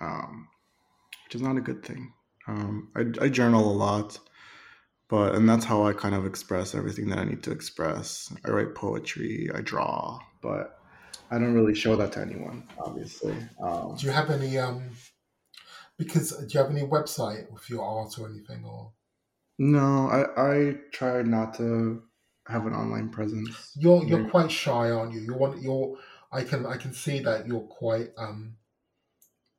um, 0.01 0.49
which 1.25 1.35
is 1.37 1.43
not 1.43 1.57
a 1.57 1.61
good 1.63 1.85
thing. 1.85 2.13
Um, 2.47 2.91
I, 2.97 3.25
I 3.25 3.29
journal 3.29 3.71
a 3.71 3.75
lot, 3.75 4.19
but 5.09 5.35
and 5.35 5.49
that's 5.49 5.65
how 5.65 5.85
I 5.85 5.93
kind 5.93 6.15
of 6.15 6.27
express 6.27 6.75
everything 6.75 7.09
that 7.11 7.19
I 7.19 7.25
need 7.25 7.43
to 7.45 7.53
express. 7.53 8.33
I 8.45 8.51
write 8.51 8.75
poetry, 8.75 9.51
I 9.55 9.61
draw, 9.61 10.21
but 10.43 10.78
I 11.31 11.39
don't 11.39 11.55
really 11.55 11.75
show 11.75 11.97
that 11.97 12.13
to 12.13 12.21
anyone, 12.21 12.69
obviously. 12.79 13.37
Um, 13.61 13.97
Do 13.97 14.07
you 14.07 14.13
have 14.13 14.31
any? 14.31 14.57
Um, 14.59 14.91
because 15.99 16.31
do 16.31 16.47
you 16.51 16.61
have 16.61 16.71
any 16.71 16.83
website 16.83 17.51
with 17.51 17.69
your 17.69 17.85
art 17.85 18.19
or 18.19 18.29
anything? 18.29 18.65
Or 18.65 18.93
No, 19.59 20.09
I 20.09 20.23
I 20.53 20.73
try 20.93 21.23
not 21.23 21.55
to 21.59 22.03
have 22.49 22.67
an 22.67 22.73
online 22.75 23.11
presence. 23.11 23.77
you're 23.77 24.05
you're 24.05 24.21
Yeah. 24.25 24.31
quite 24.31 24.51
shy, 24.51 24.91
aren't 24.91 25.13
you? 25.15 25.21
You 25.21 25.35
want 25.35 25.63
you're. 25.63 25.99
I 26.31 26.45
can 26.45 26.67
I 26.67 26.77
can 26.77 26.93
see 26.93 27.21
that 27.21 27.47
you're 27.47 27.67
quite. 27.67 28.11
Um, 28.19 28.59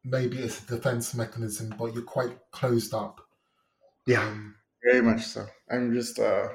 maybe 0.03 0.37
it's 0.39 0.61
a 0.63 0.67
defense 0.75 1.13
mechanism, 1.15 1.73
but 1.77 1.93
you're 1.93 2.03
quite 2.03 2.37
closed 2.51 2.93
up. 2.93 3.21
Yeah, 4.05 4.27
Um, 4.27 4.55
very 4.83 5.01
much 5.01 5.23
so. 5.25 5.47
I'm 5.69 5.93
just 5.93 6.19
uh 6.19 6.49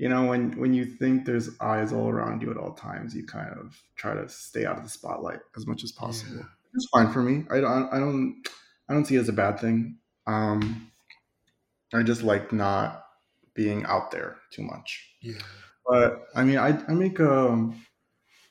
you 0.00 0.08
know 0.08 0.24
when 0.24 0.58
when 0.58 0.72
you 0.72 0.84
think 0.84 1.24
there's 1.24 1.50
eyes 1.60 1.92
all 1.92 2.08
around 2.08 2.42
you 2.42 2.50
at 2.50 2.56
all 2.56 2.72
times, 2.72 3.14
you 3.14 3.24
kind 3.26 3.52
of 3.60 3.80
try 3.96 4.14
to 4.14 4.28
stay 4.28 4.64
out 4.64 4.78
of 4.78 4.84
the 4.84 4.90
spotlight 4.90 5.40
as 5.56 5.66
much 5.66 5.84
as 5.84 5.92
possible. 5.92 6.36
Yeah. 6.36 6.46
It's 6.74 6.88
fine 6.92 7.12
for 7.12 7.22
me. 7.22 7.44
I 7.50 7.60
don't 7.60 7.92
I 7.92 7.98
don't 7.98 8.42
I 8.88 8.94
don't 8.94 9.04
see 9.04 9.16
it 9.16 9.20
as 9.20 9.28
a 9.28 9.34
bad 9.34 9.60
thing. 9.60 9.98
Um 10.26 10.90
I 11.92 12.02
just 12.02 12.22
like 12.22 12.52
not 12.52 13.04
being 13.54 13.84
out 13.84 14.10
there 14.10 14.36
too 14.52 14.62
much. 14.62 14.90
yeah. 15.20 15.42
But 15.86 16.28
I 16.36 16.44
mean, 16.44 16.58
I, 16.58 16.78
I 16.88 16.94
make 16.94 17.18
um, 17.18 17.84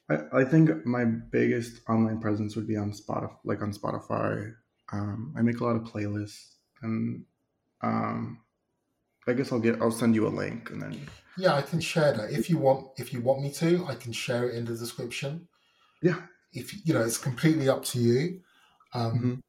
I, 0.09 0.41
I 0.41 0.43
think 0.43 0.85
my 0.85 1.05
biggest 1.05 1.81
online 1.87 2.19
presence 2.19 2.55
would 2.55 2.67
be 2.67 2.75
on 2.75 2.91
Spotify, 2.91 3.35
like 3.45 3.61
on 3.61 3.71
Spotify. 3.71 4.53
Um, 4.91 5.33
I 5.37 5.41
make 5.41 5.61
a 5.61 5.63
lot 5.63 5.77
of 5.77 5.83
playlists, 5.83 6.55
and 6.81 7.23
um, 7.81 8.39
I 9.29 9.33
guess 9.33 9.51
I'll 9.51 9.59
get 9.59 9.81
I'll 9.81 9.91
send 9.91 10.15
you 10.15 10.27
a 10.27 10.29
link, 10.29 10.69
and 10.71 10.81
then 10.81 10.99
Yeah, 11.37 11.53
I 11.55 11.61
can 11.61 11.79
share 11.79 12.11
that 12.13 12.31
if 12.31 12.49
you 12.49 12.57
want. 12.57 12.87
If 12.97 13.13
you 13.13 13.21
want 13.21 13.41
me 13.41 13.51
to, 13.53 13.85
I 13.85 13.95
can 13.95 14.11
share 14.11 14.49
it 14.49 14.55
in 14.55 14.65
the 14.65 14.75
description. 14.75 15.47
Yeah. 16.01 16.21
If 16.51 16.85
you 16.85 16.93
know, 16.93 17.01
it's 17.01 17.17
completely 17.17 17.69
up 17.69 17.83
to 17.85 17.99
you. 17.99 18.41
Um, 18.93 19.19
Mhm. 19.19 19.41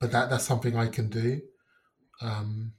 But 0.00 0.12
that 0.12 0.28
that's 0.30 0.44
something 0.44 0.76
I 0.76 0.88
can 0.88 1.08
do. 1.08 1.40
Um, 2.20 2.74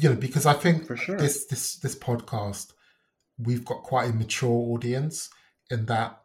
you 0.00 0.08
know, 0.10 0.16
because 0.16 0.46
I 0.46 0.52
think 0.54 0.86
for 0.86 0.96
sure. 0.96 1.16
this 1.16 1.46
this 1.46 1.76
this 1.76 1.96
podcast, 1.96 2.72
we've 3.38 3.64
got 3.64 3.82
quite 3.82 4.10
a 4.10 4.12
mature 4.12 4.50
audience 4.72 5.30
in 5.70 5.86
that 5.86 6.20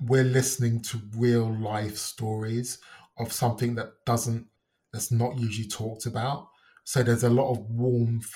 we're 0.00 0.24
listening 0.24 0.82
to 0.82 1.00
real 1.16 1.52
life 1.52 1.96
stories 1.98 2.78
of 3.18 3.32
something 3.32 3.74
that 3.74 3.92
doesn't 4.06 4.46
that's 4.92 5.10
not 5.10 5.38
usually 5.38 5.68
talked 5.68 6.06
about. 6.06 6.48
So 6.84 7.02
there's 7.02 7.24
a 7.24 7.30
lot 7.30 7.50
of 7.52 7.58
warmth 7.70 8.34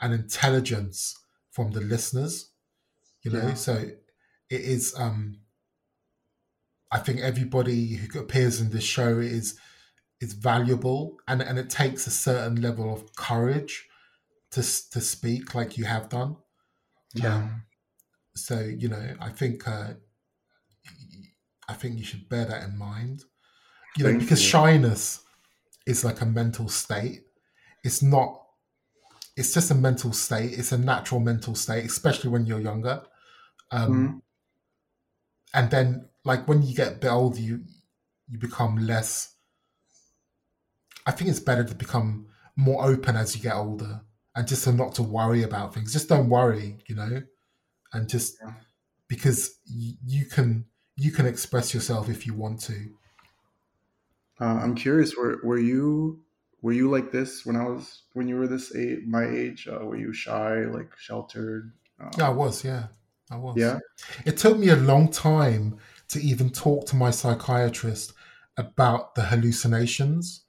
and 0.00 0.12
intelligence 0.14 1.16
from 1.50 1.72
the 1.72 1.80
listeners. 1.80 2.52
You 3.22 3.32
know, 3.32 3.48
Yeah. 3.48 3.54
so 3.54 3.74
it 4.50 4.60
is 4.60 4.94
um 4.96 5.40
I 6.90 6.98
think 6.98 7.20
everybody 7.20 7.96
who 7.96 8.18
appears 8.20 8.60
in 8.60 8.70
this 8.70 8.84
show 8.84 9.18
is 9.18 9.58
is 10.20 10.32
valuable 10.34 11.18
and, 11.28 11.42
and 11.42 11.58
it 11.58 11.70
takes 11.70 12.06
a 12.06 12.10
certain 12.10 12.60
level 12.62 12.92
of 12.92 13.14
courage 13.16 13.88
to 14.52 14.62
to 14.62 15.00
speak 15.00 15.54
like 15.54 15.78
you 15.78 15.84
have 15.86 16.08
done. 16.10 16.36
yeah, 17.14 17.36
Um, 17.36 17.66
so 18.36 18.60
you 18.60 18.88
know, 18.88 19.16
I 19.20 19.30
think 19.30 19.68
uh, 19.68 19.94
I 21.68 21.74
think 21.74 21.98
you 21.98 22.04
should 22.04 22.28
bear 22.28 22.46
that 22.46 22.64
in 22.68 22.76
mind. 22.78 23.24
You 23.96 24.04
know, 24.04 24.18
because 24.18 24.42
shyness 24.42 25.22
is 25.86 26.04
like 26.04 26.20
a 26.20 26.26
mental 26.26 26.68
state. 26.68 27.24
It's 27.84 28.02
not. 28.02 28.44
It's 29.36 29.54
just 29.54 29.70
a 29.70 29.74
mental 29.74 30.12
state. 30.12 30.58
It's 30.58 30.72
a 30.72 30.78
natural 30.78 31.20
mental 31.20 31.54
state, 31.54 31.84
especially 31.86 32.30
when 32.30 32.46
you're 32.46 32.60
younger. 32.60 33.04
Um, 33.72 33.90
Mhm. 33.92 34.22
And 35.52 35.70
then, 35.70 36.08
like 36.24 36.48
when 36.48 36.62
you 36.62 36.74
get 36.74 36.92
a 36.94 36.96
bit 36.96 37.10
older, 37.10 37.38
you 37.40 37.64
you 38.28 38.38
become 38.38 38.76
less. 38.76 39.34
I 41.06 41.10
think 41.12 41.30
it's 41.30 41.40
better 41.40 41.64
to 41.64 41.74
become 41.74 42.28
more 42.56 42.84
open 42.84 43.16
as 43.16 43.34
you 43.34 43.42
get 43.42 43.54
older, 43.54 44.02
and 44.34 44.46
just 44.46 44.64
to 44.64 44.72
not 44.72 44.94
to 44.96 45.02
worry 45.02 45.42
about 45.42 45.74
things. 45.74 45.92
Just 45.92 46.08
don't 46.08 46.28
worry, 46.28 46.78
you 46.88 46.94
know, 46.94 47.22
and 47.92 48.08
just 48.08 48.38
Yeah. 48.40 48.54
because 49.08 49.58
y- 49.68 49.98
you 50.06 50.26
can 50.26 50.66
you 50.96 51.12
can 51.12 51.26
express 51.26 51.74
yourself 51.74 52.08
if 52.08 52.26
you 52.26 52.34
want 52.34 52.60
to. 52.62 52.96
Uh, 54.40 54.44
I'm 54.62 54.74
curious. 54.74 55.16
Were 55.16 55.40
were 55.42 55.58
you 55.58 56.24
were 56.62 56.72
you 56.72 56.90
like 56.90 57.12
this 57.12 57.46
when 57.46 57.56
I 57.56 57.64
was 57.64 58.02
when 58.14 58.28
you 58.28 58.36
were 58.36 58.48
this 58.48 58.74
age, 58.74 59.00
my 59.06 59.24
age? 59.24 59.68
Uh, 59.68 59.84
were 59.84 59.96
you 59.96 60.12
shy, 60.12 60.64
like 60.64 60.90
sheltered? 60.98 61.72
Um, 62.00 62.10
Yeah, 62.18 62.26
I 62.28 62.30
was. 62.30 62.64
Yeah, 62.64 62.86
I 63.30 63.36
was. 63.36 63.56
yeah. 63.56 63.78
It 64.24 64.36
took 64.38 64.58
me 64.58 64.68
a 64.68 64.76
long 64.76 65.10
time 65.10 65.78
to 66.08 66.20
even 66.20 66.50
talk 66.50 66.86
to 66.86 66.96
my 66.96 67.10
psychiatrist 67.10 68.12
about 68.56 69.14
the 69.14 69.22
hallucinations. 69.22 70.42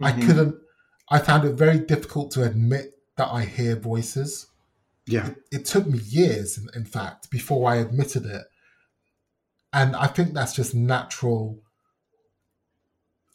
I 0.00 0.12
Mhm. 0.12 0.26
couldn't. 0.26 0.56
I 1.10 1.18
found 1.18 1.44
it 1.44 1.54
very 1.54 1.78
difficult 1.78 2.30
to 2.32 2.42
admit 2.44 2.94
that 3.16 3.28
I 3.28 3.44
hear 3.44 3.76
voices. 3.76 4.46
Yeah. 5.06 5.28
It, 5.28 5.36
it 5.52 5.64
took 5.66 5.86
me 5.86 5.98
years, 5.98 6.58
in, 6.58 6.68
in 6.74 6.84
fact, 6.84 7.30
before 7.30 7.68
I 7.70 7.76
admitted 7.76 8.24
it. 8.24 8.46
And 9.72 9.94
I 9.96 10.06
think 10.06 10.32
that's 10.32 10.54
just 10.54 10.74
natural. 10.74 11.60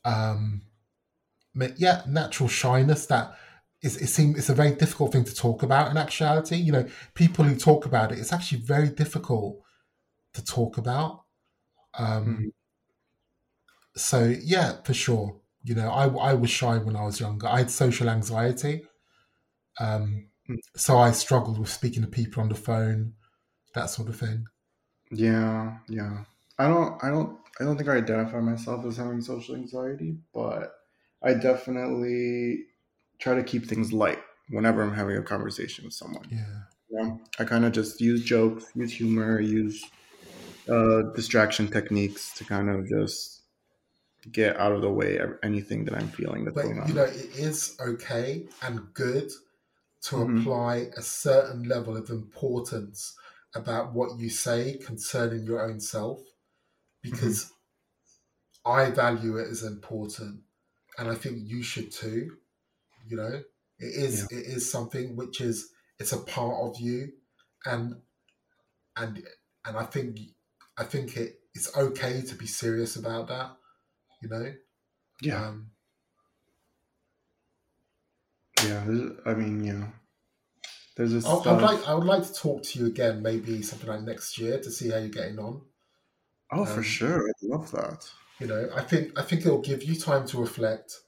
Um, 0.06 0.62
yeah, 1.78 2.04
natural 2.08 2.50
shyness. 2.50 3.06
That 3.08 3.38
is, 3.82 3.98
it 3.98 4.08
seems 4.08 4.38
it's 4.38 4.50
a 4.50 4.54
very 4.56 4.76
difficult 4.76 5.14
thing 5.14 5.26
to 5.26 5.36
talk 5.36 5.64
about. 5.64 5.92
In 5.92 5.98
actuality, 5.98 6.58
you 6.58 6.72
know, 6.72 6.88
people 7.14 7.46
who 7.46 7.56
talk 7.56 7.86
about 7.86 8.12
it, 8.12 8.20
it's 8.20 8.34
actually 8.34 8.62
very 8.62 8.90
difficult 8.90 9.62
to 10.34 10.44
talk 10.46 10.78
about. 10.78 11.26
Um, 11.98 12.38
Mhm. 12.38 12.52
So 13.96 14.26
yeah, 14.44 14.82
for 14.84 14.94
sure. 14.94 15.42
You 15.64 15.76
know, 15.76 15.90
I 15.90 16.08
I 16.32 16.34
was 16.34 16.50
shy 16.50 16.78
when 16.78 16.96
I 16.96 17.04
was 17.04 17.20
younger. 17.20 17.48
I 17.48 17.60
had 17.60 17.72
social 17.72 18.10
anxiety. 18.10 18.86
Um, 19.80 20.32
Mm. 20.50 20.60
so 20.76 20.98
I 20.98 21.12
struggled 21.12 21.60
with 21.60 21.70
speaking 21.70 22.04
to 22.04 22.10
people 22.10 22.44
on 22.44 22.50
the 22.50 22.56
phone, 22.56 23.16
that 23.76 23.88
sort 23.88 24.10
of 24.10 24.20
thing. 24.20 24.48
Yeah, 25.12 25.80
yeah. 25.88 26.26
I 26.58 26.68
don't 26.68 27.04
I 27.04 27.10
don't 27.10 27.40
I 27.60 27.64
don't 27.64 27.78
think 27.78 27.90
I 27.90 27.98
identify 27.98 28.40
myself 28.40 28.86
as 28.86 28.98
having 28.98 29.22
social 29.22 29.56
anxiety, 29.56 30.18
but 30.34 30.74
I 31.24 31.34
definitely 31.34 32.66
try 33.20 33.36
to 33.36 33.44
keep 33.44 33.66
things 33.68 33.92
light 33.94 34.20
whenever 34.50 34.82
I'm 34.82 34.94
having 34.94 35.18
a 35.18 35.24
conversation 35.24 35.86
with 35.86 35.94
someone. 35.94 36.32
Yeah. 36.32 36.64
You 36.90 37.04
know? 37.04 37.22
I 37.40 37.46
kind 37.46 37.66
of 37.66 37.74
just 37.74 38.02
use 38.02 38.24
jokes, 38.24 38.66
use 38.76 38.94
humor, 38.94 39.40
use 39.40 39.84
uh, 40.72 41.04
distraction 41.16 41.70
techniques 41.70 42.34
to 42.36 42.46
kind 42.46 42.70
of 42.70 42.88
just 42.88 43.44
get 44.32 44.58
out 44.60 44.72
of 44.74 44.82
the 44.82 44.92
way 44.92 45.18
of 45.18 45.38
anything 45.44 45.86
that 45.86 45.96
I'm 45.96 46.10
feeling 46.10 46.46
that's 46.46 46.56
But 46.56 46.66
going 46.66 46.80
on. 46.80 46.90
you 46.90 46.94
know, 46.96 47.04
it 47.04 47.36
is 47.38 47.78
okay 47.80 48.48
and 48.62 48.94
good 48.94 49.32
to 50.04 50.18
Mhm. 50.18 50.42
apply 50.42 50.92
a 50.98 51.02
certain 51.02 51.64
level 51.64 51.98
of 51.98 52.10
importance 52.10 53.18
about 53.56 53.94
what 53.94 54.20
you 54.20 54.30
say 54.30 54.78
concerning 54.78 55.44
your 55.46 55.62
own 55.62 55.80
self, 55.80 56.22
because 57.02 57.54
I 58.66 58.90
value 58.92 59.38
it 59.38 59.50
as 59.50 59.64
important, 59.64 60.44
and 61.00 61.10
I 61.10 61.16
think 61.16 61.38
you 61.42 61.64
should 61.64 61.92
too. 61.92 62.38
You 63.08 63.18
know, 63.18 63.42
it 63.80 63.86
is 63.86 64.24
it 64.30 64.46
is 64.46 64.70
something 64.70 65.16
which 65.16 65.42
is 65.42 65.70
it's 65.98 66.12
a 66.12 66.20
part 66.20 66.56
of 66.62 66.80
you, 66.80 67.14
and 67.66 67.96
and 68.98 69.24
and 69.66 69.78
I 69.78 69.84
think 69.84 70.20
I 70.78 70.84
think 70.84 71.16
it 71.18 71.40
it's 71.56 71.76
okay 71.76 72.22
to 72.22 72.36
be 72.36 72.46
serious 72.46 72.98
about 72.98 73.30
that. 73.30 73.52
You 74.22 74.30
know. 74.30 74.54
Yeah. 75.22 75.48
Um, 75.48 75.72
yeah. 78.64 78.84
I 79.26 79.34
mean, 79.34 79.64
you 79.64 79.74
know, 79.74 79.88
there's 80.98 81.14
this 81.14 81.26
I, 81.26 81.30
I 81.30 81.34
would 81.34 81.42
stuff. 81.42 81.62
like 81.62 81.88
I 81.88 81.94
would 81.94 82.06
like 82.06 82.28
to 82.28 82.34
talk 82.34 82.64
to 82.64 82.80
you 82.80 82.86
again, 82.88 83.24
maybe 83.24 83.62
something 83.62 83.90
like 83.90 84.02
next 84.02 84.38
year, 84.38 84.60
to 84.60 84.70
see 84.70 84.90
how 84.90 84.98
you're 84.98 85.08
getting 85.08 85.40
on. 85.40 85.62
oh, 86.52 86.66
for 86.66 86.80
um, 86.80 86.84
sure. 86.84 87.28
I'd 87.28 87.48
love 87.48 87.72
that. 87.72 88.10
You 88.39 88.47
know, 88.47 88.69
I 88.75 88.82
think 88.82 89.17
I 89.19 89.21
think 89.21 89.41
it'll 89.41 89.62
give 89.62 89.84
you 89.84 89.95
time 89.95 90.25
to 90.28 90.39
reflect. 90.39 90.99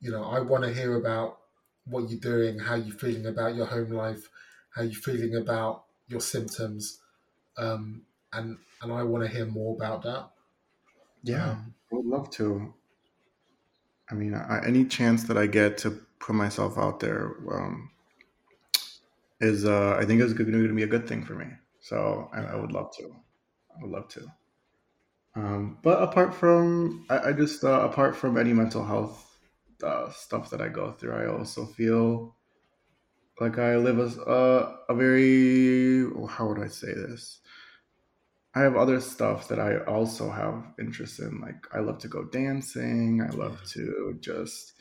You 0.00 0.12
know, 0.12 0.24
I 0.24 0.40
want 0.40 0.64
to 0.64 0.72
hear 0.72 0.96
about 0.96 1.38
what 1.84 2.08
you're 2.08 2.20
doing, 2.20 2.58
how 2.58 2.76
you're 2.76 2.96
feeling 2.96 3.26
about 3.26 3.54
your 3.54 3.66
home 3.66 3.90
life, 3.90 4.28
how 4.74 4.82
you're 4.82 5.00
feeling 5.00 5.34
about 5.36 5.84
your 6.08 6.20
symptoms, 6.20 7.00
um, 7.58 8.02
and 8.32 8.58
and 8.82 8.92
I 8.92 9.02
want 9.02 9.24
to 9.24 9.28
hear 9.28 9.46
more 9.46 9.74
about 9.74 10.02
that. 10.02 10.30
Yeah. 11.22 11.50
Um, 11.50 11.74
I 11.92 11.96
would 11.96 12.06
love 12.06 12.30
to. 12.30 12.72
I 14.10 14.14
mean, 14.14 14.34
I, 14.34 14.64
any 14.64 14.84
chance 14.84 15.24
that 15.24 15.36
I 15.36 15.46
get 15.46 15.78
to 15.78 15.90
put 16.18 16.34
myself 16.34 16.78
out 16.78 17.00
there 17.00 17.36
um, 17.52 17.90
is, 19.40 19.64
uh, 19.64 19.96
I 19.98 20.04
think, 20.04 20.20
is 20.20 20.32
going 20.32 20.50
to 20.50 20.74
be 20.74 20.82
a 20.82 20.86
good 20.86 21.06
thing 21.06 21.24
for 21.24 21.34
me. 21.34 21.46
So 21.80 22.28
I, 22.32 22.40
I 22.40 22.56
would 22.56 22.72
love 22.72 22.90
to. 22.96 23.04
I 23.04 23.82
would 23.82 23.90
love 23.90 24.08
to. 24.08 24.32
Um, 25.34 25.78
but 25.82 26.02
apart 26.02 26.34
from, 26.34 27.06
I, 27.08 27.28
I 27.28 27.32
just, 27.32 27.62
uh, 27.62 27.80
apart 27.80 28.16
from 28.16 28.36
any 28.36 28.52
mental 28.52 28.84
health 28.84 29.38
uh, 29.82 30.10
stuff 30.10 30.50
that 30.50 30.60
I 30.60 30.68
go 30.68 30.92
through, 30.92 31.14
I 31.14 31.26
also 31.26 31.66
feel 31.66 32.34
like 33.40 33.58
I 33.58 33.76
live 33.76 33.98
as 33.98 34.18
a, 34.18 34.78
a 34.88 34.94
very, 34.94 36.04
how 36.28 36.48
would 36.48 36.60
I 36.60 36.68
say 36.68 36.92
this? 36.92 37.40
I 38.54 38.60
have 38.60 38.76
other 38.76 39.00
stuff 39.00 39.46
that 39.48 39.60
I 39.60 39.78
also 39.84 40.28
have 40.28 40.64
interest 40.78 41.20
in. 41.20 41.40
Like 41.40 41.66
I 41.72 41.78
love 41.78 41.98
to 42.00 42.08
go 42.08 42.24
dancing. 42.24 43.22
I 43.22 43.32
love 43.34 43.62
to 43.70 44.18
just 44.20 44.72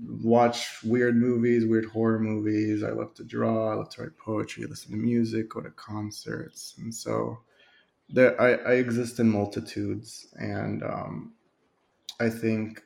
watch 0.00 0.82
weird 0.82 1.16
movies, 1.16 1.66
weird 1.66 1.84
horror 1.84 2.18
movies. 2.18 2.82
I 2.82 2.90
love 2.90 3.12
to 3.14 3.24
draw. 3.24 3.70
I 3.70 3.74
love 3.74 3.90
to 3.90 4.02
write 4.02 4.16
poetry, 4.16 4.64
listen 4.64 4.92
to 4.92 4.96
music, 4.96 5.50
go 5.50 5.60
to 5.60 5.70
concerts, 5.70 6.74
and 6.78 6.94
so 6.94 7.38
there 8.12 8.40
I, 8.40 8.54
I 8.54 8.74
exist 8.74 9.18
in 9.18 9.28
multitudes, 9.28 10.28
and 10.34 10.82
um, 10.82 11.32
I 12.20 12.28
think 12.28 12.82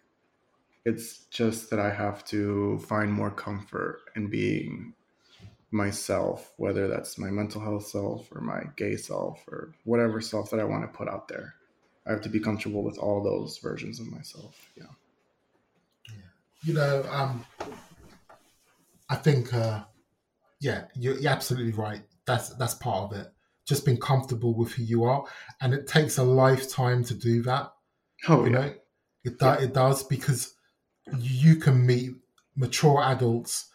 it's 0.85 1.25
just 1.31 1.69
that 1.71 1.81
I 1.81 1.91
have 1.91 2.25
to 2.27 2.79
find 2.79 3.13
more 3.13 3.31
comfort 3.31 4.03
in 4.15 4.29
being 4.31 4.95
myself, 5.73 6.53
whether 6.57 6.87
that's 6.87 7.19
my 7.19 7.29
mental 7.29 7.61
health 7.61 7.87
self 7.87 8.29
or 8.33 8.41
my 8.41 8.63
gay 8.77 8.97
self 8.97 9.45
or 9.49 9.75
whatever 9.85 10.21
self 10.21 10.51
that 10.51 10.61
I 10.61 10.65
want 10.65 10.85
to 10.85 10.97
put 10.97 11.09
out 11.09 11.27
there. 11.27 11.55
I 12.07 12.13
have 12.13 12.23
to 12.23 12.29
be 12.29 12.39
comfortable 12.39 12.85
with 12.85 12.99
all 12.99 13.23
those 13.23 13.59
versions 13.59 13.99
of 13.99 14.07
myself. 14.07 14.71
Yeah. 14.77 14.85
you 16.63 16.75
know, 16.75 17.05
um, 17.11 17.45
I 19.11 19.17
think, 19.17 19.53
uh, 19.53 19.83
yeah, 20.61 20.85
you're, 20.95 21.19
you're 21.19 21.33
absolutely 21.33 21.73
right. 21.73 22.03
That's 22.27 22.51
that's 22.51 22.75
part 22.75 23.13
of 23.13 23.19
it. 23.19 23.33
Just 23.67 23.85
being 23.85 23.99
comfortable 23.99 24.55
with 24.55 24.73
who 24.73 24.83
you 24.85 25.05
are, 25.05 25.25
and 25.61 25.75
it 25.75 25.87
takes 25.87 26.19
a 26.19 26.23
lifetime 26.25 27.05
to 27.05 27.15
do 27.15 27.43
that. 27.43 27.73
Oh 28.29 28.45
you 28.45 28.53
yeah. 28.53 28.59
know, 28.59 28.75
it 29.25 29.39
do, 29.39 29.49
it 29.49 29.75
does 29.75 30.05
because 30.05 30.55
you 31.19 31.57
can 31.57 31.85
meet 31.87 32.13
mature 32.57 33.03
adults, 33.03 33.71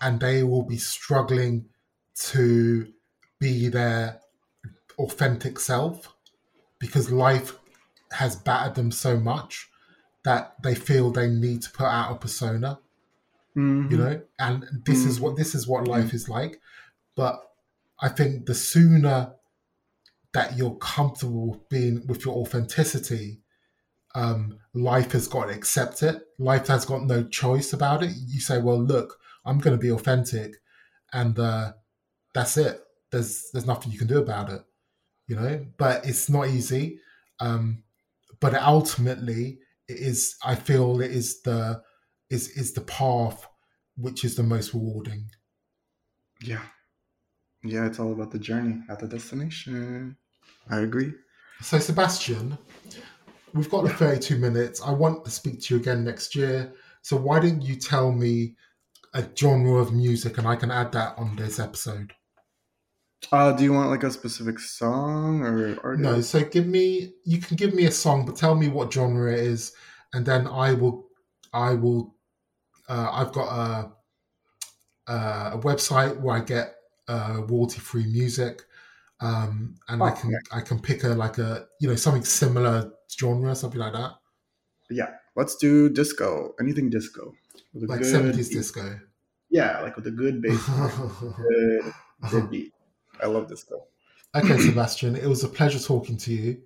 and 0.00 0.20
they 0.20 0.42
will 0.44 0.62
be 0.64 0.78
struggling 0.78 1.68
to 2.14 2.92
be 3.40 3.68
their 3.68 4.20
authentic 4.98 5.58
self 5.58 6.14
because 6.78 7.10
life 7.10 7.58
has 8.12 8.36
battered 8.36 8.74
them 8.74 8.90
so 8.92 9.18
much 9.18 9.70
that 10.24 10.54
they 10.62 10.74
feel 10.74 11.10
they 11.10 11.28
need 11.28 11.62
to 11.62 11.70
put 11.70 11.86
out 11.86 12.12
a 12.12 12.18
persona 12.18 12.78
Mhm. 13.56 13.90
you 13.90 13.96
know 13.98 14.22
and 14.38 14.64
this 14.86 15.04
is 15.04 15.20
what 15.20 15.36
this 15.36 15.54
is 15.54 15.66
what 15.66 15.86
life 15.88 16.14
is 16.14 16.28
like 16.28 16.60
but 17.16 17.51
i 18.02 18.08
think 18.08 18.46
the 18.46 18.54
sooner 18.54 19.32
that 20.34 20.56
you're 20.56 20.76
comfortable 20.76 21.64
being 21.70 22.06
with 22.06 22.24
your 22.24 22.34
authenticity 22.36 23.40
um 24.14 24.58
life 24.74 25.12
has 25.12 25.26
got 25.28 25.46
to 25.46 25.54
accept 25.54 26.02
it. 26.02 26.22
Life 26.38 26.66
has 26.66 26.84
got 26.84 27.04
no 27.04 27.22
choice 27.24 27.72
about 27.72 28.02
it. 28.02 28.12
You 28.26 28.40
say 28.40 28.58
well 28.60 28.82
look 28.82 29.18
i'm 29.44 29.58
going 29.58 29.76
to 29.76 29.80
be 29.80 29.90
authentic 29.90 30.56
and 31.12 31.38
uh 31.38 31.72
that's 32.34 32.56
it. 32.56 32.80
There's 33.10 33.50
there's 33.52 33.66
nothing 33.66 33.92
you 33.92 33.98
can 33.98 34.08
do 34.08 34.18
about 34.18 34.50
it 34.50 34.62
you 35.28 35.36
know? 35.36 35.66
But 35.78 36.06
it's 36.06 36.28
not 36.28 36.48
easy 36.48 36.98
um 37.40 37.82
but 38.40 38.54
ultimately 38.54 39.58
it 39.88 39.98
is 39.98 40.36
i 40.44 40.54
feel 40.54 41.00
it 41.00 41.10
is 41.10 41.42
the 41.42 41.82
is 42.30 42.48
is 42.50 42.72
the 42.72 42.80
path 42.82 43.46
which 43.96 44.24
is 44.24 44.36
the 44.36 44.42
most 44.42 44.72
rewarding. 44.74 45.30
Yeah. 46.42 46.62
Yeah, 47.64 47.86
it's 47.86 47.98
all 48.00 48.12
about 48.12 48.30
the 48.32 48.38
journey, 48.38 48.82
not 48.88 48.98
the 49.00 49.06
destination. 49.08 50.16
I 50.70 50.80
agree. 50.80 51.12
so 51.60 51.78
sebastian 51.78 52.56
we've 53.54 53.70
got 53.70 53.82
the 53.84 53.90
32 53.90 54.36
minutes 54.38 54.80
i 54.82 54.90
want 54.90 55.24
to 55.24 55.30
speak 55.30 55.60
to 55.62 55.74
you 55.74 55.80
again 55.80 56.02
next 56.04 56.34
year 56.34 56.72
so 57.02 57.16
why 57.16 57.38
don't 57.38 57.62
you 57.62 57.76
tell 57.76 58.10
me 58.10 58.56
a 59.14 59.22
genre 59.36 59.74
of 59.80 59.92
music 59.92 60.38
and 60.38 60.46
i 60.48 60.56
can 60.56 60.70
add 60.70 60.90
that 60.92 61.14
on 61.18 61.36
this 61.36 61.58
episode 61.60 62.12
Uh, 63.30 63.52
do 63.52 63.62
you 63.64 63.72
want 63.72 63.90
like 63.90 64.02
a 64.02 64.10
specific 64.10 64.58
song 64.58 65.42
or 65.42 65.78
artist? 65.84 66.02
no 66.02 66.20
so 66.20 66.42
give 66.44 66.66
me 66.66 67.12
you 67.24 67.38
can 67.38 67.56
give 67.56 67.74
me 67.74 67.84
a 67.86 67.90
song 67.92 68.24
but 68.26 68.34
tell 68.36 68.54
me 68.56 68.68
what 68.68 68.92
genre 68.92 69.30
it 69.32 69.38
is 69.38 69.72
and 70.14 70.26
then 70.26 70.46
i 70.48 70.72
will 70.72 71.06
i 71.52 71.74
will 71.74 72.14
uh, 72.88 73.08
i've 73.12 73.32
got 73.32 73.48
a, 73.48 75.12
a 75.12 75.16
a 75.54 75.58
website 75.62 76.18
where 76.20 76.36
i 76.36 76.40
get 76.40 76.74
uh, 77.12 77.42
royalty 77.48 77.80
free 77.80 78.06
music 78.06 78.62
um, 79.20 79.76
and 79.88 80.04
i 80.04 80.10
Oh, 80.10 80.18
can 80.18 80.30
i 80.52 80.60
can 80.60 80.80
pick 80.80 81.04
a 81.04 81.08
like 81.10 81.38
a 81.38 81.68
you 81.80 81.88
know 81.88 81.96
something 81.96 82.24
similar 82.24 82.92
genre 83.18 83.54
something 83.56 83.80
like 83.80 83.94
that 83.94 84.12
Yeah, 84.90 85.16
let's 85.36 85.56
do 85.56 85.88
disco. 85.88 86.54
Anything 86.60 86.90
disco. 86.90 87.34
With 87.72 87.90
like 87.90 88.04
70s 88.04 88.50
disco 88.50 89.00
Yeah, 89.50 89.80
like 89.80 89.96
with 89.96 90.06
a 90.06 90.10
good 90.10 90.42
bass. 90.42 90.70
good, 91.36 91.94
good 92.28 92.50
beat. 92.50 92.74
I 93.20 93.26
love 93.26 93.48
disco. 93.48 93.88
okay 94.34 94.58
sebastian 94.58 95.16
it 95.16 95.26
was 95.26 95.44
a 95.44 95.48
pleasure 95.48 95.78
talking 95.78 96.16
to 96.16 96.32
you 96.32 96.62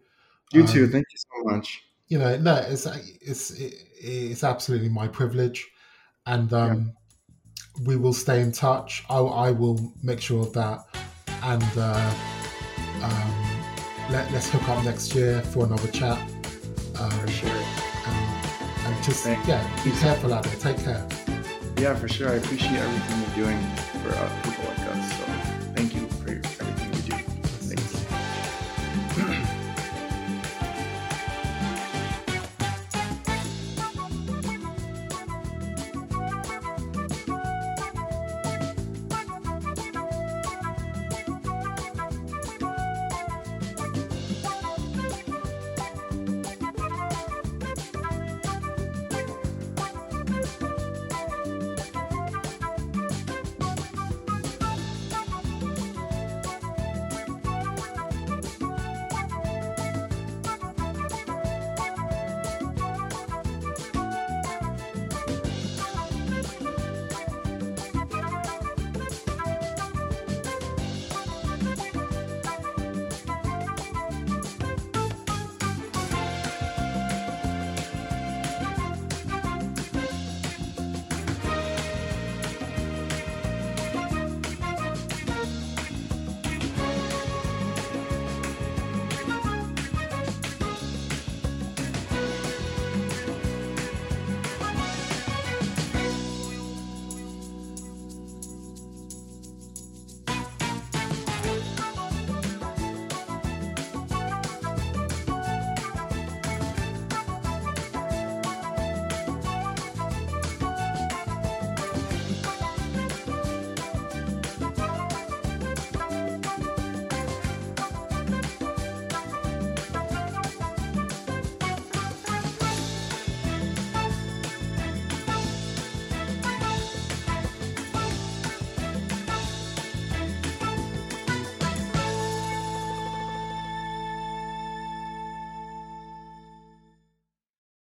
You 0.53 0.67
Um, 0.67 0.67
too. 0.67 0.89
Thank 0.89 1.07
you 1.13 1.19
so 1.19 1.45
much. 1.45 1.85
you 2.09 2.19
know 2.19 2.37
no 2.39 2.55
it's 2.57 2.87
it's 2.87 3.51
it's 3.53 4.45
absolutely 4.45 4.89
my 4.89 5.09
privilege 5.09 5.69
and 6.27 6.53
um 6.53 6.97
we 7.85 7.97
will 7.97 8.13
stay 8.15 8.41
in 8.41 8.53
touch 8.53 9.05
I, 9.11 9.19
I 9.19 9.51
will 9.51 9.93
make 10.03 10.21
sure 10.21 10.43
of 10.43 10.53
that 10.55 10.85
and 11.43 11.63
uh 11.77 12.15
um 13.03 13.33
let, 14.11 14.31
let's 14.33 14.49
hook 14.49 14.69
up 14.69 14.85
next 14.85 15.15
year 15.15 15.43
for 15.43 15.65
another 15.67 15.89
chat 15.89 16.19
um 17.01 17.11
For 17.11 17.29
sure. 17.29 17.51
and, 18.07 18.87
and 18.87 19.05
just 19.05 19.27
yeah 19.27 19.63
be 19.85 19.91
careful 19.93 20.33
out 20.33 20.45
there 20.45 20.55
take 20.73 20.79
care 20.85 21.07
Yeah, 21.79 21.95
for 21.95 22.09
sure. 22.09 22.31
I 22.31 22.37
appreciate 22.37 22.73
everything 22.73 23.17
you're 23.21 23.37
doing 23.45 23.61
for 24.01 24.09
uh, 24.09 24.29
people 24.43 24.65
like 24.65 24.79
us. 24.79 24.86